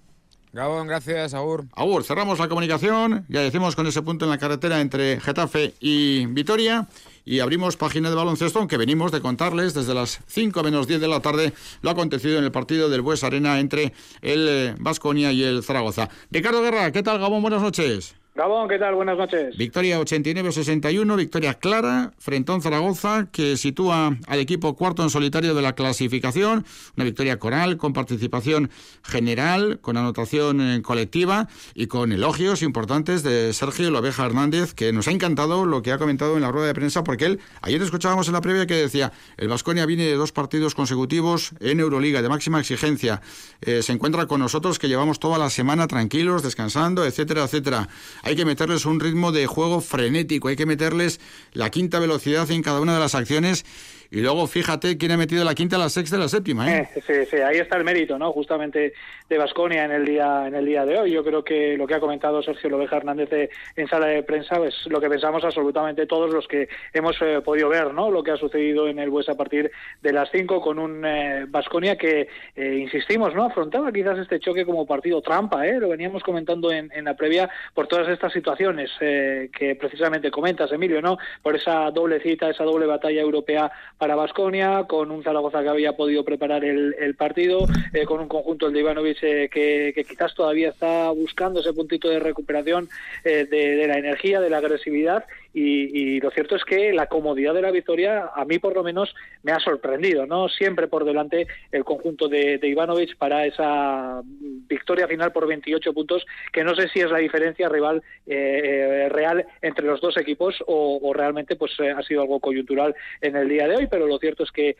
Gabón, 0.53 0.85
gracias, 0.85 1.33
Agur. 1.33 1.65
Agur, 1.73 2.03
cerramos 2.03 2.37
la 2.37 2.47
comunicación, 2.47 3.25
ya 3.27 3.41
decimos 3.41 3.75
con 3.75 3.87
ese 3.87 4.03
punto 4.03 4.25
en 4.25 4.29
la 4.29 4.37
carretera 4.37 4.81
entre 4.81 5.19
Getafe 5.19 5.73
y 5.79 6.27
Vitoria 6.27 6.87
y 7.25 7.39
abrimos 7.39 7.75
página 7.75 8.11
de 8.11 8.15
baloncesto, 8.15 8.59
aunque 8.59 8.77
venimos 8.77 9.11
de 9.11 9.19
contarles 9.19 9.73
desde 9.73 9.95
las 9.95 10.19
5 10.27 10.61
menos 10.61 10.85
10 10.85 11.01
de 11.01 11.07
la 11.07 11.21
tarde 11.21 11.53
lo 11.81 11.89
acontecido 11.89 12.37
en 12.37 12.43
el 12.43 12.51
partido 12.51 12.87
del 12.87 13.01
Bues 13.01 13.23
Arena 13.23 13.59
entre 13.59 13.93
el 14.21 14.75
Vasconia 14.77 15.31
y 15.31 15.41
el 15.41 15.63
Zaragoza. 15.63 16.09
Ricardo 16.29 16.61
Guerra, 16.61 16.91
¿qué 16.91 17.01
tal, 17.01 17.17
Gabón? 17.17 17.41
Buenas 17.41 17.63
noches. 17.63 18.13
Gabón, 18.35 18.67
¿qué 18.67 18.79
tal? 18.79 18.95
Buenas 18.95 19.15
noches. 19.15 19.55
Victoria 19.55 20.01
89-61, 20.01 21.15
victoria 21.15 21.53
clara 21.53 22.13
frente 22.17 22.51
a 22.51 22.59
Zaragoza 22.59 23.27
que 23.31 23.57
sitúa 23.57 24.17
al 24.25 24.39
equipo 24.39 24.75
cuarto 24.75 25.03
en 25.03 25.11
solitario 25.11 25.53
de 25.53 25.61
la 25.61 25.75
clasificación, 25.75 26.65
una 26.97 27.05
victoria 27.05 27.37
coral 27.37 27.77
con 27.77 27.93
participación 27.93 28.71
general, 29.03 29.77
con 29.81 29.97
anotación 29.97 30.61
eh, 30.61 30.81
colectiva 30.81 31.47
y 31.75 31.85
con 31.85 32.11
elogios 32.11 32.63
importantes 32.63 33.21
de 33.21 33.53
Sergio 33.53 33.91
Lobeja 33.91 34.25
Hernández, 34.25 34.73
que 34.73 34.91
nos 34.93 35.07
ha 35.07 35.11
encantado 35.11 35.67
lo 35.67 35.83
que 35.83 35.91
ha 35.91 35.99
comentado 35.99 36.35
en 36.35 36.41
la 36.41 36.51
rueda 36.51 36.65
de 36.65 36.73
prensa, 36.73 37.03
porque 37.03 37.25
él, 37.25 37.39
ayer 37.61 37.83
escuchábamos 37.83 38.25
en 38.29 38.33
la 38.33 38.41
previa 38.41 38.65
que 38.65 38.73
decía, 38.73 39.11
el 39.37 39.47
Vasconia 39.47 39.85
viene 39.85 40.05
de 40.05 40.15
dos 40.15 40.31
partidos 40.31 40.73
consecutivos 40.73 41.51
en 41.59 41.79
Euroliga 41.79 42.23
de 42.23 42.29
máxima 42.29 42.59
exigencia, 42.59 43.21
eh, 43.61 43.83
se 43.83 43.91
encuentra 43.91 44.25
con 44.25 44.39
nosotros 44.39 44.79
que 44.79 44.87
llevamos 44.87 45.19
toda 45.19 45.37
la 45.37 45.51
semana 45.51 45.85
tranquilos, 45.85 46.41
descansando, 46.41 47.05
etcétera, 47.05 47.43
etcétera 47.43 47.89
hay 48.23 48.35
que 48.35 48.45
meterles 48.45 48.85
un 48.85 48.99
ritmo 48.99 49.31
de 49.31 49.45
juego 49.45 49.81
frenético, 49.81 50.47
hay 50.47 50.55
que 50.55 50.65
meterles 50.65 51.19
la 51.51 51.69
quinta 51.69 51.99
velocidad 51.99 52.49
en 52.49 52.63
cada 52.63 52.79
una 52.79 52.93
de 52.93 52.99
las 52.99 53.15
acciones 53.15 53.65
y 54.13 54.21
luego 54.21 54.45
fíjate 54.45 54.95
quién 54.95 55.11
ha 55.11 55.17
metido 55.17 55.43
la 55.43 55.55
quinta, 55.55 55.75
la 55.75 55.89
sexta 55.89 56.17
y 56.17 56.19
la 56.19 56.27
séptima. 56.27 56.71
¿eh? 56.71 56.87
eh 57.07 57.27
sí, 57.27 57.37
ahí 57.37 57.57
está 57.57 57.77
el 57.77 57.83
mérito, 57.83 58.19
¿no? 58.19 58.31
Justamente 58.31 58.93
de 59.27 59.37
Vasconia 59.39 59.85
en 59.85 59.91
el 59.91 60.05
día 60.05 60.45
en 60.45 60.53
el 60.53 60.67
día 60.67 60.85
de 60.85 60.99
hoy. 60.99 61.11
Yo 61.11 61.23
creo 61.23 61.43
que 61.43 61.75
lo 61.77 61.87
que 61.87 61.95
ha 61.95 61.99
comentado 61.99 62.43
Sergio 62.43 62.69
Lobeja 62.69 62.97
Hernández 62.97 63.31
en 63.75 63.87
sala 63.87 64.05
de 64.05 64.21
prensa 64.21 64.57
es 64.67 64.85
lo 64.85 65.01
que 65.01 65.09
pensamos 65.09 65.43
absolutamente 65.43 66.05
todos 66.05 66.31
los 66.31 66.47
que 66.47 66.69
hemos 66.93 67.19
eh, 67.23 67.41
podido 67.43 67.69
ver, 67.69 67.91
¿no? 67.91 68.11
Lo 68.11 68.21
que 68.21 68.29
ha 68.29 68.37
sucedido 68.37 68.87
en 68.87 68.99
el 68.99 69.09
Bues 69.09 69.29
a 69.29 69.35
partir 69.35 69.71
de 70.03 70.13
las 70.13 70.29
cinco 70.29 70.61
con 70.61 70.77
un 70.77 71.03
Vasconia 71.47 71.93
eh, 71.93 72.27
que, 72.55 72.81
insistimos, 72.81 73.33
¿no? 73.33 73.45
Afrontaba 73.45 73.91
quizás 73.91 74.19
este 74.19 74.39
choque 74.39 74.63
como 74.63 74.85
partido 74.85 75.23
trampa, 75.23 75.65
¿eh? 75.65 75.79
Lo 75.79 75.89
veníamos 75.89 76.21
comentando 76.21 76.71
en, 76.71 76.91
en 76.93 77.05
la 77.05 77.15
previa 77.15 77.49
por 77.73 77.87
todas 77.87 78.07
estas 78.09 78.31
situaciones 78.31 78.91
que 78.99 79.75
precisamente 79.79 80.29
comentas, 80.29 80.71
Emilio, 80.71 81.01
¿no? 81.01 81.17
Por 81.41 81.55
esa 81.55 81.89
doble 81.89 82.21
cita, 82.21 82.51
esa 82.51 82.63
doble 82.63 82.85
batalla 82.85 83.19
europea 83.19 83.71
para 84.03 84.15
Basconia, 84.15 84.83
con 84.85 85.11
un 85.11 85.23
Zaragoza 85.23 85.63
que 85.63 85.69
había 85.69 85.93
podido 85.93 86.25
preparar 86.25 86.65
el, 86.65 87.15
partido, 87.15 87.65
eh, 87.93 88.03
con 88.03 88.19
un 88.19 88.27
conjunto, 88.27 88.67
el 88.67 88.73
de 88.73 88.81
Ivanovic, 88.81 89.23
eh, 89.23 89.49
que, 89.49 90.05
quizás 90.05 90.35
todavía 90.35 90.71
está 90.71 91.09
buscando 91.11 91.61
ese 91.61 91.71
puntito 91.71 92.09
de 92.09 92.19
recuperación 92.19 92.89
eh, 93.23 93.47
de, 93.49 93.87
la 93.87 93.97
energía, 93.97 94.41
de 94.41 94.49
la 94.49 94.57
agresividad 94.57 95.23
y, 95.53 96.19
lo 96.19 96.31
cierto 96.31 96.55
es 96.55 96.63
que 96.63 96.93
la 96.93 97.07
comodidad 97.07 97.53
de 97.53 97.61
la 97.61 97.71
victoria 97.71 98.31
a 98.35 98.43
mí 98.45 98.57
por 98.59 98.73
lo 98.73 98.83
menos 98.83 99.13
me 99.43 99.51
ha 99.51 99.59
sorprendido, 99.59 100.25
¿no? 100.25 100.49
Siempre 100.49 100.87
por 100.87 101.05
delante 101.05 101.47
el 101.71 101.83
conjunto 101.83 102.27
de, 102.27 102.59
Ivanovic 102.63 103.17
para 103.17 103.45
esa 103.45 104.21
victoria 104.23 105.07
final 105.07 105.31
por 105.31 105.47
28 105.47 105.93
puntos, 105.93 106.25
que 106.51 106.63
no 106.63 106.75
sé 106.75 106.87
si 106.89 107.01
es 107.01 107.11
la 107.11 107.19
diferencia 107.19 107.69
rival 107.69 108.01
eh, 108.25 109.07
real 109.09 109.45
entre 109.61 109.85
los 109.85 110.01
dos 110.01 110.17
equipos 110.17 110.55
o, 110.65 111.13
realmente 111.13 111.55
pues 111.55 111.71
eh, 111.79 111.91
ha 111.91 112.01
sido 112.01 112.21
algo 112.21 112.39
coyuntural 112.39 112.95
en 113.21 113.35
el 113.35 113.47
día 113.47 113.67
de 113.67 113.75
hoy, 113.75 113.87
pero 113.87 114.07
lo 114.07 114.17
cierto 114.17 114.43
es 114.43 114.51
que 114.51 114.75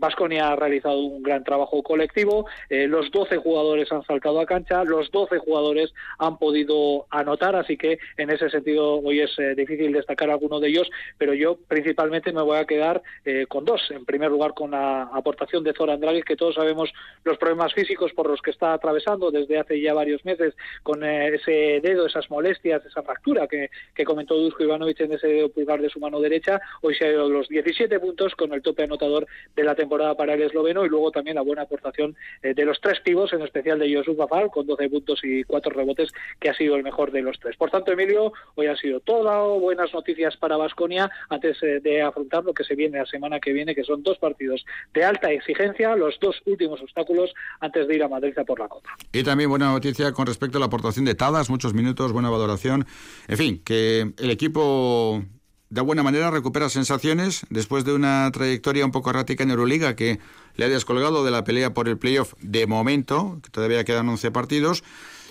Vasconia 0.00 0.48
eh, 0.48 0.52
ha 0.52 0.56
realizado 0.56 0.98
un 0.98 1.22
gran 1.22 1.44
trabajo 1.44 1.82
colectivo, 1.82 2.46
los 2.70 3.10
12 3.12 3.36
jugadores 3.36 3.92
han 3.92 4.02
saltado 4.04 4.40
a 4.40 4.46
cancha, 4.46 4.82
los 4.84 5.10
12 5.10 5.38
jugadores 5.38 5.92
han 6.18 6.38
podido 6.38 7.06
anotar, 7.10 7.54
así 7.54 7.76
que 7.76 7.98
en 8.16 8.30
ese 8.30 8.50
sentido 8.50 8.96
hoy 8.96 9.20
es 9.20 9.36
difícil 9.56 9.92
de 9.92 10.07
destacar 10.08 10.30
alguno 10.30 10.58
de 10.58 10.68
ellos, 10.68 10.90
pero 11.18 11.34
yo 11.34 11.58
principalmente 11.68 12.32
me 12.32 12.40
voy 12.40 12.56
a 12.56 12.64
quedar 12.64 13.02
eh, 13.24 13.44
con 13.46 13.64
dos. 13.64 13.90
En 13.90 14.06
primer 14.06 14.30
lugar, 14.30 14.54
con 14.54 14.70
la 14.70 15.02
aportación 15.02 15.62
de 15.62 15.74
Zora 15.74 15.94
Andrade, 15.94 16.22
que 16.22 16.36
todos 16.36 16.54
sabemos 16.54 16.90
los 17.24 17.36
problemas 17.36 17.74
físicos 17.74 18.12
por 18.14 18.28
los 18.28 18.40
que 18.40 18.50
está 18.50 18.72
atravesando 18.72 19.30
desde 19.30 19.58
hace 19.58 19.80
ya 19.80 19.92
varios 19.92 20.24
meses, 20.24 20.54
con 20.82 21.04
eh, 21.04 21.34
ese 21.34 21.80
dedo, 21.82 22.06
esas 22.06 22.30
molestias, 22.30 22.84
esa 22.86 23.02
fractura 23.02 23.46
que, 23.46 23.68
comentó 24.06 24.36
Dusko 24.36 24.62
Ivanovic 24.62 25.00
en 25.00 25.12
ese 25.12 25.26
dedo 25.26 25.50
pulgar 25.50 25.82
de 25.82 25.90
su 25.90 26.00
mano 26.00 26.18
derecha. 26.18 26.62
Hoy 26.80 26.94
se 26.94 27.04
ha 27.04 27.10
ido 27.10 27.28
los 27.28 27.46
17 27.48 28.00
puntos 28.00 28.34
con 28.34 28.54
el 28.54 28.62
tope 28.62 28.84
anotador 28.84 29.26
de 29.54 29.64
la 29.64 29.74
temporada 29.74 30.14
para 30.14 30.32
el 30.32 30.40
esloveno 30.40 30.86
y 30.86 30.88
luego 30.88 31.10
también 31.10 31.34
la 31.34 31.42
buena 31.42 31.62
aportación 31.62 32.16
eh, 32.42 32.54
de 32.54 32.64
los 32.64 32.80
tres 32.80 33.00
pivos, 33.00 33.34
en 33.34 33.42
especial 33.42 33.78
de 33.78 33.94
Josu 33.94 34.16
Bafal, 34.16 34.50
con 34.50 34.66
12 34.66 34.88
puntos 34.88 35.20
y 35.22 35.44
cuatro 35.44 35.72
rebotes, 35.72 36.10
que 36.40 36.48
ha 36.48 36.54
sido 36.54 36.76
el 36.76 36.82
mejor 36.82 37.12
de 37.12 37.20
los 37.20 37.38
tres. 37.38 37.56
Por 37.56 37.70
tanto, 37.70 37.92
Emilio, 37.92 38.32
hoy 38.54 38.68
ha 38.68 38.76
sido 38.76 39.00
todo 39.00 39.18
buenas 39.58 39.94
noticias 39.98 40.36
para 40.36 40.56
Vasconia 40.56 41.10
antes 41.28 41.62
eh, 41.62 41.80
de 41.82 42.02
afrontar 42.02 42.44
lo 42.44 42.54
que 42.54 42.64
se 42.64 42.74
viene 42.74 42.98
la 42.98 43.06
semana 43.06 43.40
que 43.40 43.52
viene, 43.52 43.74
que 43.74 43.84
son 43.84 44.02
dos 44.02 44.18
partidos 44.18 44.64
de 44.94 45.04
alta 45.04 45.30
exigencia, 45.30 45.94
los 45.96 46.18
dos 46.20 46.36
últimos 46.46 46.80
obstáculos 46.80 47.32
antes 47.60 47.86
de 47.88 47.96
ir 47.96 48.02
a 48.02 48.08
Madrid 48.08 48.38
a 48.38 48.44
por 48.44 48.58
la 48.58 48.68
Copa. 48.68 48.90
Y 49.12 49.22
también 49.22 49.50
buena 49.50 49.72
noticia 49.72 50.12
con 50.12 50.26
respecto 50.26 50.58
a 50.58 50.60
la 50.60 50.66
aportación 50.66 51.04
de 51.04 51.14
Tadas, 51.14 51.50
muchos 51.50 51.74
minutos, 51.74 52.12
buena 52.12 52.30
valoración. 52.30 52.86
En 53.26 53.36
fin, 53.36 53.62
que 53.64 54.12
el 54.18 54.30
equipo 54.30 55.22
de 55.70 55.80
buena 55.82 56.02
manera 56.02 56.30
recupera 56.30 56.68
sensaciones 56.68 57.46
después 57.50 57.84
de 57.84 57.92
una 57.94 58.30
trayectoria 58.32 58.84
un 58.84 58.92
poco 58.92 59.10
errática 59.10 59.42
en 59.44 59.50
Euroliga 59.50 59.96
que 59.96 60.18
le 60.56 60.64
ha 60.64 60.68
descolgado 60.68 61.24
de 61.24 61.30
la 61.30 61.44
pelea 61.44 61.74
por 61.74 61.88
el 61.88 61.98
playoff 61.98 62.34
de 62.40 62.66
momento, 62.66 63.38
que 63.42 63.50
todavía 63.50 63.84
quedan 63.84 64.08
11 64.08 64.30
partidos. 64.30 64.82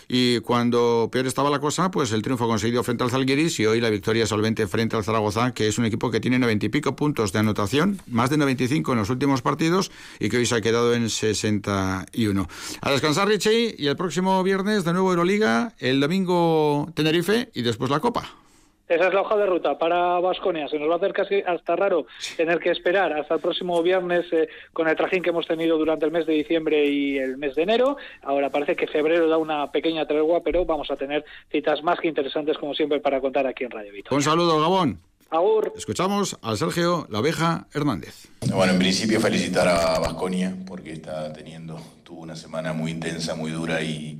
Y 0.07 0.39
cuando 0.39 1.09
peor 1.11 1.27
estaba 1.27 1.49
la 1.49 1.59
cosa, 1.59 1.91
pues 1.91 2.11
el 2.11 2.21
triunfo 2.21 2.47
conseguido 2.47 2.83
frente 2.83 3.03
al 3.03 3.11
Zalgiris 3.11 3.59
y 3.59 3.65
hoy 3.65 3.81
la 3.81 3.89
victoria 3.89 4.25
solvente 4.25 4.67
frente 4.67 4.95
al 4.95 5.03
Zaragoza, 5.03 5.53
que 5.53 5.67
es 5.67 5.77
un 5.77 5.85
equipo 5.85 6.11
que 6.11 6.19
tiene 6.19 6.39
noventa 6.39 6.65
y 6.65 6.69
pico 6.69 6.95
puntos 6.95 7.33
de 7.33 7.39
anotación, 7.39 7.99
más 8.07 8.29
de 8.29 8.37
95 8.37 8.93
en 8.93 8.99
los 8.99 9.09
últimos 9.09 9.41
partidos 9.41 9.91
y 10.19 10.29
que 10.29 10.37
hoy 10.37 10.45
se 10.45 10.55
ha 10.55 10.61
quedado 10.61 10.93
en 10.93 11.09
61. 11.09 12.47
A 12.81 12.91
descansar, 12.91 13.27
Richie, 13.27 13.75
y 13.77 13.87
el 13.87 13.97
próximo 13.97 14.41
viernes 14.43 14.85
de 14.85 14.93
nuevo 14.93 15.11
Euroliga, 15.11 15.73
el 15.79 15.99
domingo 15.99 16.89
Tenerife 16.95 17.49
y 17.53 17.61
después 17.61 17.91
la 17.91 17.99
Copa. 17.99 18.46
Esa 18.87 19.07
es 19.07 19.13
la 19.13 19.21
hoja 19.21 19.35
de 19.35 19.45
ruta 19.45 19.77
para 19.77 20.19
Vasconia. 20.21 20.69
Se 20.69 20.79
nos 20.79 20.89
va 20.89 20.93
a 20.93 20.97
hacer 20.97 21.11
casi 21.11 21.41
hasta 21.41 21.75
raro 21.75 22.07
tener 22.37 22.59
que 22.59 22.71
esperar 22.71 23.11
hasta 23.11 23.35
el 23.35 23.41
próximo 23.41 23.83
viernes 23.83 24.25
eh, 24.31 24.47
con 24.71 24.87
el 24.87 24.95
trajín 24.95 25.21
que 25.21 25.31
hemos 25.31 25.45
tenido 25.45 25.77
durante 25.77 26.05
el 26.05 26.11
mes 26.11 26.25
de 26.25 26.33
diciembre 26.33 26.85
y 26.85 27.17
el 27.17 27.37
mes 27.37 27.55
de 27.55 27.63
enero. 27.63 27.97
Ahora 28.21 28.49
parece 28.49 28.77
que 28.77 28.87
febrero 28.87 29.27
da 29.27 29.37
una 29.37 29.69
pequeña 29.71 30.05
tregua, 30.05 30.41
pero 30.41 30.65
vamos 30.65 30.89
a 30.89 30.95
tener 30.95 31.25
citas 31.51 31.83
más 31.83 31.99
que 31.99 32.07
interesantes 32.07 32.57
como 32.57 32.73
siempre 32.73 33.01
para 33.01 33.19
contar 33.19 33.45
aquí 33.45 33.65
en 33.65 33.71
Radio 33.71 33.91
Vito. 33.91 34.15
Un 34.15 34.21
saludo, 34.21 34.61
Gabón. 34.61 34.99
Agur. 35.29 35.73
Escuchamos 35.75 36.37
al 36.41 36.57
Sergio 36.57 37.07
La 37.09 37.19
Oveja 37.19 37.67
Hernández. 37.73 38.29
Bueno, 38.53 38.71
en 38.71 38.79
principio 38.79 39.19
felicitar 39.19 39.67
a 39.67 39.99
Vasconia 39.99 40.55
porque 40.65 40.93
está 40.93 41.33
teniendo, 41.33 41.77
tuvo 42.05 42.21
una 42.21 42.37
semana 42.37 42.71
muy 42.71 42.91
intensa, 42.91 43.35
muy 43.35 43.51
dura 43.51 43.81
y, 43.81 44.17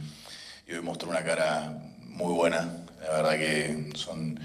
y 0.68 0.74
hoy 0.74 0.82
mostró 0.82 1.10
una 1.10 1.24
cara 1.24 1.80
muy 2.02 2.34
buena 2.34 2.84
la 3.02 3.12
verdad 3.12 3.38
que 3.38 3.90
son, 3.96 4.40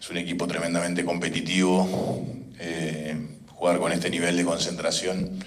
es 0.00 0.10
un 0.10 0.16
equipo 0.16 0.46
tremendamente 0.46 1.04
competitivo. 1.04 2.26
Eh, 2.58 3.16
jugar 3.48 3.78
con 3.78 3.92
este 3.92 4.10
nivel 4.10 4.36
de 4.36 4.44
concentración, 4.44 5.38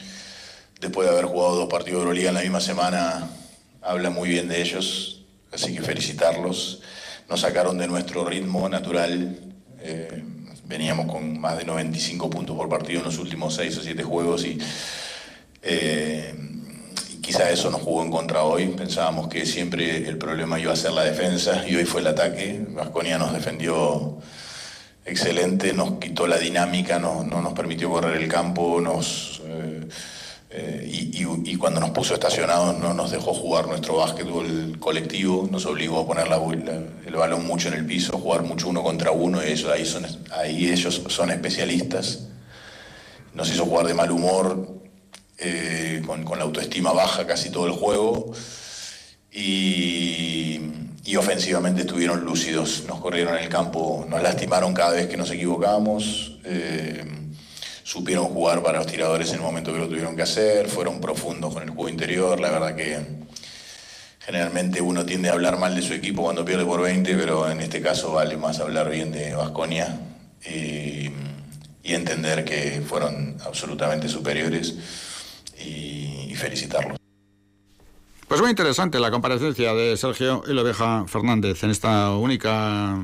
después 0.79 1.07
de 1.07 1.13
haber 1.13 1.25
jugado 1.25 1.55
dos 1.55 1.69
partidos 1.69 1.99
de 1.99 2.03
Euroliga 2.03 2.29
en 2.29 2.35
la 2.35 2.41
misma 2.41 2.61
semana, 2.61 3.29
habla 3.81 4.09
muy 4.09 4.29
bien 4.29 4.47
de 4.47 4.61
ellos. 4.61 5.25
Así 5.51 5.73
que 5.73 5.81
felicitarlos. 5.81 6.81
nos 7.29 7.41
sacaron 7.41 7.77
de 7.77 7.87
nuestro 7.87 8.25
ritmo 8.25 8.69
natural. 8.69 9.37
Eh, 9.79 10.23
veníamos 10.65 11.11
con 11.11 11.39
más 11.39 11.57
de 11.57 11.65
95 11.65 12.29
puntos 12.29 12.55
por 12.55 12.69
partido 12.69 12.99
en 12.99 13.05
los 13.05 13.17
últimos 13.17 13.55
6 13.55 13.77
o 13.77 13.81
7 13.83 14.03
juegos 14.03 14.45
y, 14.45 14.57
eh, 15.61 16.33
quizá 17.27 17.51
eso 17.51 17.69
nos 17.69 17.81
jugó 17.81 18.03
en 18.03 18.09
contra 18.09 18.43
hoy. 18.43 18.67
Pensábamos 18.69 19.27
que 19.27 19.45
siempre 19.45 20.07
el 20.07 20.17
problema 20.17 20.57
iba 20.61 20.71
a 20.71 20.77
ser 20.77 20.93
la 20.93 21.03
defensa 21.03 21.67
y 21.67 21.75
hoy 21.75 21.83
fue 21.83 21.99
el 21.99 22.07
ataque. 22.07 22.65
Vasconia 22.69 23.17
nos 23.17 23.33
defendió 23.33 24.17
excelente, 25.03 25.73
nos 25.73 25.99
quitó 25.99 26.25
la 26.25 26.37
dinámica, 26.37 26.99
no, 26.99 27.25
no 27.25 27.41
nos 27.41 27.51
permitió 27.51 27.89
correr 27.89 28.21
el 28.21 28.29
campo, 28.29 28.79
nos... 28.79 29.41
Eh, 29.45 29.87
eh, 30.49 30.89
y, 30.89 31.57
cuando 31.57 31.81
nos 31.81 31.89
puso 31.89 32.13
estacionados 32.13 32.79
no 32.79 32.93
nos 32.93 33.11
dejó 33.11 33.33
jugar 33.33 33.67
nuestro 33.67 33.97
básquetbol 33.97 34.77
colectivo, 34.79 35.47
nos 35.51 35.65
obligó 35.65 35.99
a 35.99 36.07
poner 36.07 36.27
el 37.05 37.13
balón 37.13 37.45
mucho 37.45 37.67
en 37.67 37.73
el 37.73 37.85
piso, 37.85 38.17
jugar 38.17 38.43
mucho 38.43 38.69
uno 38.69 38.81
contra 38.81 39.11
uno, 39.11 39.43
y 39.43 39.47
ahí, 39.47 39.85
son, 39.85 40.05
ahí 40.31 40.69
ellos 40.69 41.03
son 41.09 41.31
especialistas. 41.31 42.29
Nos 43.33 43.51
hizo 43.51 43.65
jugar 43.65 43.87
de 43.87 43.93
mal 43.93 44.09
humor, 44.09 44.76
eh, 45.37 46.01
con, 46.05 46.23
la 46.37 46.43
autoestima 46.43 46.91
baja 46.93 47.27
casi 47.27 47.49
todo 47.49 47.67
el 47.67 47.73
juego, 47.73 48.33
y, 49.31 50.61
ofensivamente 51.17 51.81
estuvieron 51.81 52.23
lúcidos, 52.23 52.83
nos 52.87 52.99
corrieron 52.99 53.35
en 53.35 53.43
el 53.43 53.49
campo, 53.49 54.05
nos 54.07 54.21
lastimaron 54.21 54.73
cada 54.73 54.91
vez 54.91 55.07
que 55.07 55.17
nos 55.17 55.31
equivocábamos. 55.31 56.37
Eh, 56.43 57.03
supieron 57.83 58.25
jugar 58.25 58.61
para 58.61 58.79
los 58.79 58.87
tiradores 58.87 59.29
en 59.29 59.35
el 59.35 59.41
momento 59.41 59.71
que 59.71 59.79
lo 59.79 59.87
tuvieron 59.87 60.15
que 60.15 60.21
hacer, 60.21 60.67
fueron 60.67 60.99
profundos 60.99 61.53
con 61.53 61.63
el 61.63 61.69
juego 61.69 61.87
interior, 61.87 62.39
la 62.39 62.51
verdad 62.51 62.75
que 62.75 62.99
generalmente 64.19 64.81
uno 64.81 65.05
tiende 65.05 65.29
a 65.29 65.31
hablar 65.31 65.57
mal 65.57 65.73
de 65.73 65.81
su 65.81 65.93
equipo 65.93 66.21
cuando 66.21 66.43
pierde 66.43 66.65
por 66.65 66.81
20, 66.81 67.15
pero 67.15 67.49
en 67.49 67.61
este 67.61 67.81
caso 67.81 68.11
vale 68.11 68.35
más 68.35 68.59
hablar 68.59 68.89
bien 68.89 69.13
de 69.13 69.33
Vasconia 69.33 70.01
y, 70.45 71.09
y, 71.81 71.93
entender 71.93 72.43
que 72.43 72.81
fueron 72.85 73.37
absolutamente 73.45 74.09
superiores 74.09 74.75
y, 75.59 76.31
y 76.31 76.35
felicitarlos. 76.35 76.97
Pues 78.27 78.41
muy 78.41 78.49
interesante 78.49 78.99
la 78.99 79.09
comparecencia 79.09 79.73
de 79.73 79.95
Sergio 79.95 80.43
y 80.45 80.51
Oveja 80.51 81.05
Fernández 81.07 81.63
en 81.63 81.69
esta 81.69 82.11
única 82.11 82.99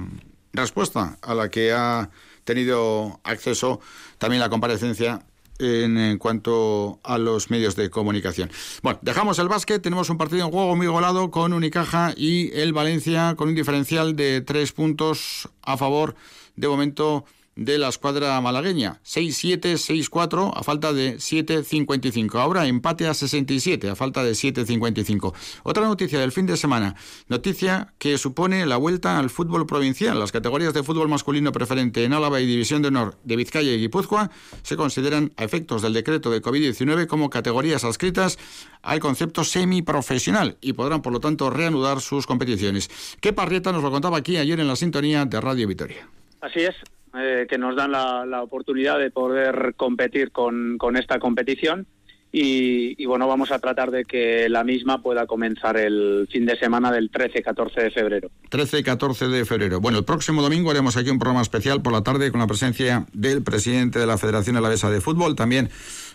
respuesta 0.52 1.18
a 1.22 1.34
la 1.34 1.50
que 1.50 1.72
ha 1.72 2.10
tenido 2.44 3.22
acceso 3.24 3.80
también 4.18 4.42
la 4.42 4.50
comparecencia 4.50 5.26
en, 5.60 5.98
en, 5.98 6.18
cuanto 6.18 7.00
a 7.04 7.18
los 7.18 7.50
medios 7.50 7.76
de 7.76 7.89
comunicación. 7.89 8.52
Bueno, 8.82 9.00
dejamos 9.02 9.39
el 9.39 9.48
básquet, 9.48 9.82
tenemos 9.82 10.10
un 10.10 10.18
partido 10.18 10.46
en 10.46 10.52
juego 10.52 10.76
muy 10.76 10.88
golado 10.88 11.32
con 11.32 11.54
Unicaja 11.54 12.13
y 12.18 12.52
el 12.60 12.74
Valencia 12.74 13.36
con 13.38 13.50
un 13.50 13.56
diferencial 13.56 14.18
de 14.18 14.42
tres 14.42 14.74
puntos 14.74 15.48
a 15.62 15.78
favor 15.78 16.16
de 16.56 16.68
momento 16.68 17.24
de 17.56 17.78
la 17.78 17.89
escuadra 17.89 18.39
malagueña. 18.42 19.00
6-7, 19.04 19.74
6-4 19.74 20.52
a 20.56 20.63
falta 20.63 20.94
de 20.94 21.18
7-55. 21.18 22.39
Ahora 22.39 22.68
empate 22.68 23.08
a 23.08 23.13
67 23.13 23.89
a 23.89 23.96
falta 23.96 24.24
de 24.24 24.32
7-55. 24.32 25.34
Otra 25.63 25.86
noticia 25.86 26.20
del 26.20 26.32
fin 26.32 26.46
de 26.46 26.58
semana. 26.58 26.96
Noticia 27.28 27.94
que 27.98 28.18
supone 28.18 28.66
la 28.66 28.78
vuelta 28.78 29.20
al 29.20 29.30
fútbol 29.30 29.66
provincial. 29.66 30.20
Las 30.20 30.32
categorías 30.32 30.74
de 30.74 30.84
fútbol 30.84 31.10
masculino 31.10 31.52
preferente 31.52 32.04
en 32.04 32.13
Álava 32.13 32.42
y 32.42 32.46
División 32.46 32.82
de 32.82 32.89
Honor 32.89 33.18
de 33.24 33.36
Vizcaya 33.36 33.72
y 33.72 33.80
Guipúzcoa 33.80 34.32
se 34.62 34.76
consideran 34.76 35.32
a 35.38 35.44
efectos 35.44 35.82
del 35.82 35.94
decreto 35.94 36.32
de 36.32 36.42
COVID-19 36.42 37.08
como 37.08 37.30
categorías 37.30 37.84
adscritas 37.84 38.38
al 38.82 39.00
concepto 39.00 39.44
semiprofesional 39.44 40.58
y 40.62 40.74
podrán 40.74 41.02
por 41.02 41.13
lo 41.13 41.20
tanto 41.20 41.50
reanudar 41.50 42.02
sus 42.02 42.28
competiciones. 42.28 42.89
¿Qué 43.22 43.34
Parrieta 43.34 43.72
nos 43.72 43.84
lo 43.84 43.92
contaba 43.92 44.18
aquí 44.18 44.38
ayer 44.38 44.60
en 44.60 44.68
la 44.68 44.76
sintonía 44.76 45.26
de 45.26 45.39
Radio 45.39 45.68
Vitoria? 45.68 46.08
Así 46.42 46.60
es, 46.60 46.76
eh, 47.15 47.45
que 47.49 47.58
nos 47.58 47.76
dan 47.76 47.91
la, 47.91 48.26
la, 48.26 48.41
oportunidad 48.41 48.97
de 48.97 49.12
poder 49.12 49.76
competir 49.78 50.32
con, 50.32 50.78
esta 50.97 51.19
competición. 51.19 51.86
Y, 52.32 52.95
y, 52.97 53.06
bueno, 53.06 53.28
vamos 53.28 53.52
a 53.52 53.60
tratar 53.60 53.91
de 53.91 54.06
que 54.06 54.49
la 54.49 54.63
misma 54.63 55.04
pueda 55.04 55.28
comenzar 55.28 55.78
el 55.78 56.28
fin 56.32 56.47
de 56.47 56.58
semana 56.58 56.91
del 56.91 57.12
13-14 57.12 57.84
de 57.84 57.91
febrero. 57.91 58.32
13 58.49 58.80
y 58.80 58.84
14 58.84 59.28
de 59.28 59.45
febrero. 59.45 59.80
Bueno, 59.80 59.99
el 59.99 60.06
próximo 60.06 60.41
domingo 60.41 60.71
haremos 60.71 60.97
aquí 60.97 61.12
un 61.12 61.19
programa 61.19 61.43
especial 61.43 61.84
por 61.84 61.93
la 61.93 62.02
tarde 62.02 62.32
con 62.32 62.39
la 62.39 62.47
presencia 62.47 63.06
del 63.13 63.43
presidente 63.43 63.99
de 63.99 64.08
la 64.08 64.17
Federación 64.17 64.58
Alavesa 64.58 64.89
de 64.89 64.99
Fútbol, 64.99 65.36
también 65.36 65.69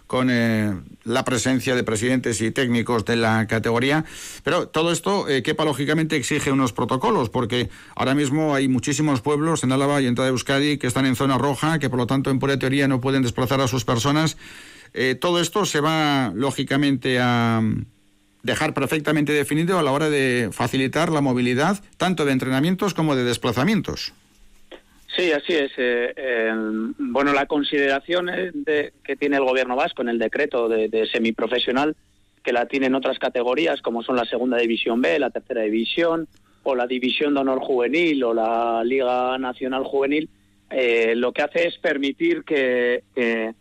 con 0.09 0.31
eh, 0.31 0.75
la 1.05 1.25
presencia 1.25 1.77
de 1.77 1.85
presidentes 1.85 2.40
y 2.40 2.51
técnicos 2.51 3.05
de 3.05 3.14
la 3.14 3.47
categoría. 3.47 4.07
Pero 4.42 4.66
todo 4.66 4.90
esto, 4.90 5.29
eh, 5.29 5.42
quepa 5.42 5.66
lógicamente, 5.66 6.16
exige 6.16 6.51
unos 6.51 6.73
protocolos, 6.73 7.29
porque 7.29 7.68
ahora 7.94 8.14
mismo 8.14 8.55
hay 8.55 8.68
muchísimos 8.68 9.21
pueblos 9.21 9.62
en 9.62 9.71
Álava 9.71 10.01
y 10.01 10.07
en 10.07 10.14
toda 10.14 10.29
Euskadi 10.29 10.79
que 10.79 10.87
están 10.87 11.05
en 11.05 11.14
zona 11.14 11.37
roja, 11.37 11.79
que 11.79 11.90
por 11.90 11.99
lo 11.99 12.07
tanto, 12.07 12.31
en 12.31 12.38
pura 12.38 12.59
teoría, 12.59 12.88
no 12.88 13.03
pueden 13.03 13.23
desplazar 13.23 13.61
a 13.61 13.68
sus 13.68 13.85
personas. 13.85 14.38
Eh, 14.94 15.14
todo 15.14 15.40
esto 15.40 15.66
se 15.66 15.81
va, 15.81 16.33
lógicamente, 16.35 17.18
a 17.21 17.62
dejar 18.42 18.73
perfectamente 18.73 19.33
definido 19.33 19.79
a 19.79 19.83
la 19.83 19.92
hora 19.92 20.09
de 20.09 20.49
facilitar 20.53 21.11
la 21.11 21.21
movilidad, 21.21 21.83
tanto 21.99 22.25
de 22.25 22.33
entrenamientos 22.33 22.94
como 22.94 23.14
de 23.14 23.25
desplazamientos. 23.25 24.14
Sí, 25.16 25.33
así 25.33 25.55
es. 25.55 25.73
Eh, 25.79 26.12
eh, 26.16 26.53
bueno, 26.99 27.33
la 27.33 27.47
consideración 27.47 28.27
de, 28.27 28.92
que 29.03 29.16
tiene 29.16 29.37
el 29.37 29.44
gobierno 29.44 29.75
vasco 29.75 30.03
en 30.03 30.11
el 30.11 30.18
decreto 30.18 30.68
de, 30.68 30.88
de, 30.88 31.07
semiprofesional, 31.07 31.97
que 32.42 32.53
la 32.53 32.66
tienen 32.66 32.94
otras 32.94 33.18
categorías, 33.18 33.81
como 33.81 34.03
son 34.03 34.16
la 34.16 34.25
segunda 34.27 34.59
división 34.59 35.01
B, 35.01 35.18
la 35.18 35.31
tercera 35.31 35.62
división, 35.62 36.29
o 36.62 36.75
la 36.75 36.87
división 36.87 37.35
de 37.35 37.40
honor 37.40 37.61
juvenil, 37.61 38.23
o 38.25 38.35
la 38.35 38.83
Liga 38.85 39.38
Nacional 39.38 39.85
Juvenil, 39.85 40.29
eh, 40.71 41.14
lo 41.16 41.33
que 41.33 41.42
hace 41.42 41.66
es 41.66 41.79
permitir 41.79 42.44
que, 42.44 43.05
que, 43.14 43.55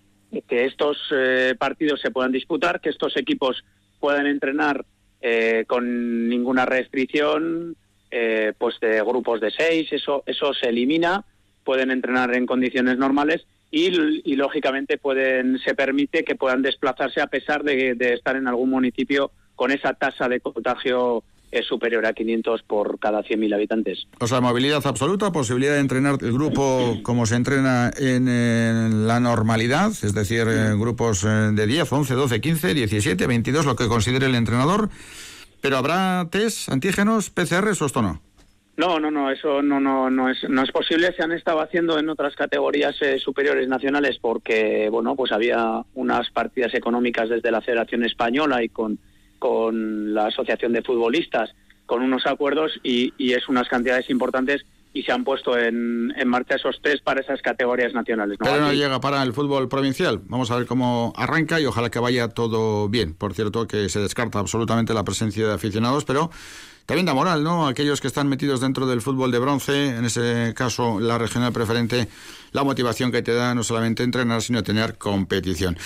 que 0.48 0.66
estos 0.66 0.98
eh, 1.12 1.56
partidos 1.58 2.02
se 2.02 2.12
puedan 2.12 2.34
disputar, 2.34 2.82
que 2.82 2.90
estos 2.90 3.16
equipos 3.16 3.64
puedan 4.00 4.28
entrenar 4.28 4.86
eh, 5.22 5.64
con 5.68 6.28
ninguna 6.28 6.66
restricción, 6.66 7.76
pues 8.58 8.80
de 8.80 9.02
grupos 9.02 9.42
de 9.42 9.52
seis, 9.52 9.92
eso, 9.92 10.24
eso 10.26 10.54
se 10.54 10.70
elimina 10.70 11.26
pueden 11.68 11.92
entrenar 11.92 12.34
en 12.34 12.46
condiciones 12.46 12.98
normales 12.98 13.46
y, 13.70 13.88
y, 14.24 14.38
lógicamente 14.38 14.98
pueden 14.98 15.60
se 15.60 15.76
permite 15.76 16.24
que 16.24 16.36
puedan 16.36 16.62
desplazarse 16.62 17.20
a 17.20 17.28
pesar 17.28 17.62
de, 17.64 17.94
de 17.94 18.14
estar 18.14 18.38
en 18.38 18.48
algún 18.48 18.70
municipio 18.70 19.32
con 19.54 19.72
esa 19.72 19.94
tasa 19.94 20.30
de 20.30 20.40
contagio 20.40 21.26
es 21.52 21.66
superior 21.66 22.06
a 22.06 22.14
500 22.14 22.64
por 22.64 23.00
cada 23.00 23.22
100.000 23.22 23.54
habitantes. 23.54 24.08
O 24.22 24.28
sea, 24.28 24.40
movilidad 24.40 24.88
absoluta, 24.88 25.34
posibilidad 25.34 25.74
de 25.74 25.80
entrenar 25.80 26.18
el 26.22 26.32
grupo 26.32 27.00
como 27.04 27.26
se 27.26 27.36
entrena 27.36 27.92
en, 27.98 28.30
en 28.30 29.06
la 29.06 29.20
normalidad, 29.20 29.92
es 29.92 30.14
decir, 30.14 30.46
eh, 30.48 30.74
grupos 30.78 31.24
de 31.24 31.68
10, 31.68 31.92
11, 31.92 32.14
12, 32.14 32.40
15, 32.40 32.74
17, 32.76 33.28
22, 33.28 33.66
lo 33.66 33.76
que 33.76 33.90
considere 33.90 34.28
el 34.28 34.36
entrenador. 34.36 34.90
Pero 35.60 35.76
habrá 35.76 36.30
test, 36.32 36.70
antígenos, 36.70 37.30
PCRs 37.30 37.82
o 37.82 37.88
esto 37.88 38.02
no? 38.02 38.22
No, 38.78 39.00
no, 39.00 39.10
no, 39.10 39.32
eso 39.32 39.63
no, 39.63 39.80
no, 39.80 40.08
no, 40.12 40.30
es, 40.30 40.38
no 40.48 40.62
es 40.62 40.72
posible. 40.72 41.12
Se 41.18 41.24
han 41.24 41.32
estado 41.32 41.62
haciendo 41.62 41.98
en 41.98 42.10
otras 42.10 42.36
categorías 42.36 42.96
eh, 43.02 43.18
superiores 43.18 43.68
nacionales 43.68 44.20
porque, 44.22 44.88
bueno, 44.92 45.16
pues 45.16 45.32
había 45.32 45.84
unas 45.96 46.30
partidas 46.30 46.76
económicas 46.76 47.28
desde 47.28 47.50
la 47.50 47.62
Federación 47.62 48.06
Española 48.06 48.63
y 48.63 48.70
con, 48.70 49.00
con 49.40 50.13
la 50.13 50.28
Asociación 50.28 50.74
de 50.74 50.84
Futbolistas, 50.84 51.56
con 51.88 52.04
unos 52.04 52.28
acuerdos 52.28 52.80
y, 52.84 53.16
y 53.18 53.34
es 53.34 53.50
unas 53.50 53.68
cantidades 53.68 54.12
importantes 54.12 54.63
y 54.94 55.02
se 55.02 55.12
han 55.12 55.24
puesto 55.24 55.58
en, 55.58 56.13
en, 56.16 56.28
marcha 56.28 56.56
esos 56.56 56.80
test 56.82 57.04
para 57.04 57.22
esas 57.22 57.42
categorías 57.42 57.94
nacionales. 57.94 58.38
¿no? 58.40 58.46
Pero 58.46 58.62
no 58.62 58.74
llega 58.74 59.02
para 59.02 59.24
el 59.24 59.34
fútbol 59.34 59.70
provincial. 59.70 60.22
Vamos 60.26 60.52
a 60.52 60.56
ver 60.56 60.68
cómo 60.68 61.13
arranca 61.16 61.60
y 61.60 61.66
ojalá 61.66 61.90
que 61.90 62.00
vaya 62.00 62.30
todo 62.30 62.90
bien. 62.90 63.16
Por 63.16 63.34
cierto, 63.34 63.68
que 63.68 63.90
se 63.90 64.00
descarta 64.00 64.38
absolutamente 64.38 64.94
la 64.94 65.04
presencia 65.04 65.48
de 65.48 65.54
aficionados, 65.54 66.06
pero 66.06 66.30
también 66.88 67.06
da 67.06 67.13
moral, 67.13 67.43
¿no? 67.43 67.67
Aquellos 67.67 68.00
que 68.00 68.08
están 68.08 68.30
metidos 68.30 68.62
dentro 68.62 68.88
del 68.88 69.02
fútbol 69.02 69.30
de 69.30 69.39
bronce, 69.39 69.89
en 69.97 70.06
ese 70.06 70.54
caso 70.56 71.02
la 71.02 71.17
regional 71.17 71.52
preferente, 71.52 72.08
la 72.52 72.64
motivación 72.64 73.12
que 73.12 73.22
te 73.22 73.34
da 73.34 73.56
no 73.56 73.64
solamente 73.64 74.04
entrenar, 74.04 74.42
sino 74.42 74.64
tener 74.64 74.98
competición. 74.98 75.78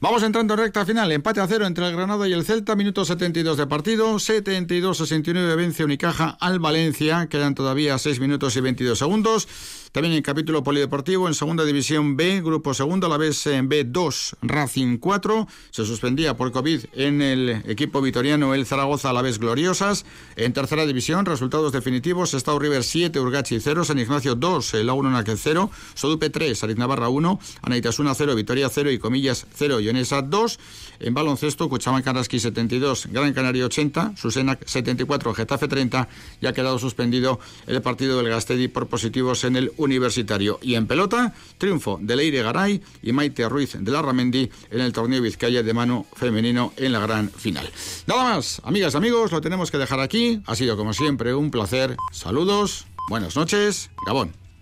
Vamos 0.00 0.22
entrando 0.22 0.54
en 0.54 0.60
recta 0.60 0.86
final, 0.86 1.10
empate 1.10 1.40
a 1.40 1.46
cero 1.48 1.66
entre 1.66 1.84
el 1.84 1.96
Granada 1.96 2.28
y 2.28 2.32
el 2.32 2.44
Celta, 2.44 2.76
minuto 2.76 3.04
72 3.04 3.56
de 3.56 3.66
partido, 3.66 4.14
72-69 4.14 5.56
vence 5.56 5.82
Unicaja 5.82 6.36
al 6.40 6.60
Valencia, 6.60 7.26
quedan 7.28 7.56
todavía 7.56 7.98
6 7.98 8.20
minutos 8.20 8.54
y 8.56 8.60
22 8.60 8.96
segundos. 8.96 9.48
También 9.90 10.14
en 10.14 10.22
capítulo 10.22 10.62
polideportivo, 10.62 11.26
en 11.26 11.34
segunda 11.34 11.64
división 11.64 12.16
B, 12.16 12.42
grupo 12.42 12.74
segundo, 12.74 13.08
la 13.08 13.16
vez 13.16 13.44
en 13.46 13.68
B2, 13.68 14.36
Racing 14.42 14.98
4, 14.98 15.48
se 15.70 15.84
suspendía 15.84 16.36
por 16.36 16.52
COVID 16.52 16.84
en 16.92 17.22
el 17.22 17.62
equipo 17.66 18.00
vitoriano 18.00 18.54
el 18.54 18.66
Zaragoza 18.66 19.10
a 19.10 19.12
la 19.12 19.22
vez 19.22 19.38
gloriosas, 19.38 20.04
en 20.36 20.52
tercera 20.52 20.84
división, 20.86 21.24
resultados 21.24 21.72
definitivos, 21.72 22.34
Estado 22.34 22.58
River 22.58 22.84
7, 22.84 23.18
Urgachi 23.18 23.58
0, 23.58 23.84
San 23.84 23.98
Ignacio 23.98 24.34
2, 24.34 24.74
La 24.84 24.92
1 24.92 25.10
Naquel 25.10 25.38
0, 25.38 25.70
Sodupe 26.08 26.30
3, 26.30 26.64
Ariz 26.64 26.78
Navarra 26.78 27.10
1, 27.10 27.38
Anaitasuna 27.60 28.14
0, 28.14 28.34
Vitoria 28.34 28.70
0 28.70 28.90
y 28.92 28.98
Comillas 28.98 29.46
0, 29.54 29.80
Ionesa 29.80 30.22
2. 30.22 30.58
En 31.00 31.12
baloncesto, 31.12 31.68
Cuchamán 31.68 32.02
Karaski 32.02 32.40
72, 32.40 33.08
Gran 33.12 33.34
Canaria 33.34 33.66
80, 33.66 34.16
Susenac 34.16 34.66
74, 34.66 35.34
Getafe 35.34 35.68
30 35.68 36.08
y 36.40 36.46
ha 36.46 36.54
quedado 36.54 36.78
suspendido 36.78 37.40
el 37.66 37.82
partido 37.82 38.16
del 38.16 38.30
Gastedi 38.30 38.68
por 38.68 38.86
positivos 38.86 39.44
en 39.44 39.56
el 39.56 39.70
universitario. 39.76 40.58
Y 40.62 40.76
en 40.76 40.86
pelota, 40.86 41.34
triunfo 41.58 41.98
de 42.00 42.16
Leire 42.16 42.42
Garay 42.42 42.80
y 43.02 43.12
Maite 43.12 43.46
Ruiz 43.46 43.76
de 43.78 43.92
la 43.92 44.00
Ramendi 44.00 44.50
en 44.70 44.80
el 44.80 44.94
torneo 44.94 45.20
Vizcaya 45.20 45.62
de 45.62 45.74
mano 45.74 46.06
femenino 46.14 46.72
en 46.78 46.92
la 46.92 47.00
gran 47.00 47.28
final. 47.28 47.68
Nada 48.06 48.24
más, 48.24 48.62
amigas 48.64 48.94
amigos, 48.94 49.30
lo 49.30 49.42
tenemos 49.42 49.70
que 49.70 49.76
dejar 49.76 50.00
aquí. 50.00 50.40
Ha 50.46 50.56
sido 50.56 50.78
como 50.78 50.94
siempre 50.94 51.34
un 51.34 51.50
placer. 51.50 51.98
Saludos, 52.12 52.86
buenas 53.10 53.36
noches, 53.36 53.90
Gabón. 54.06 54.47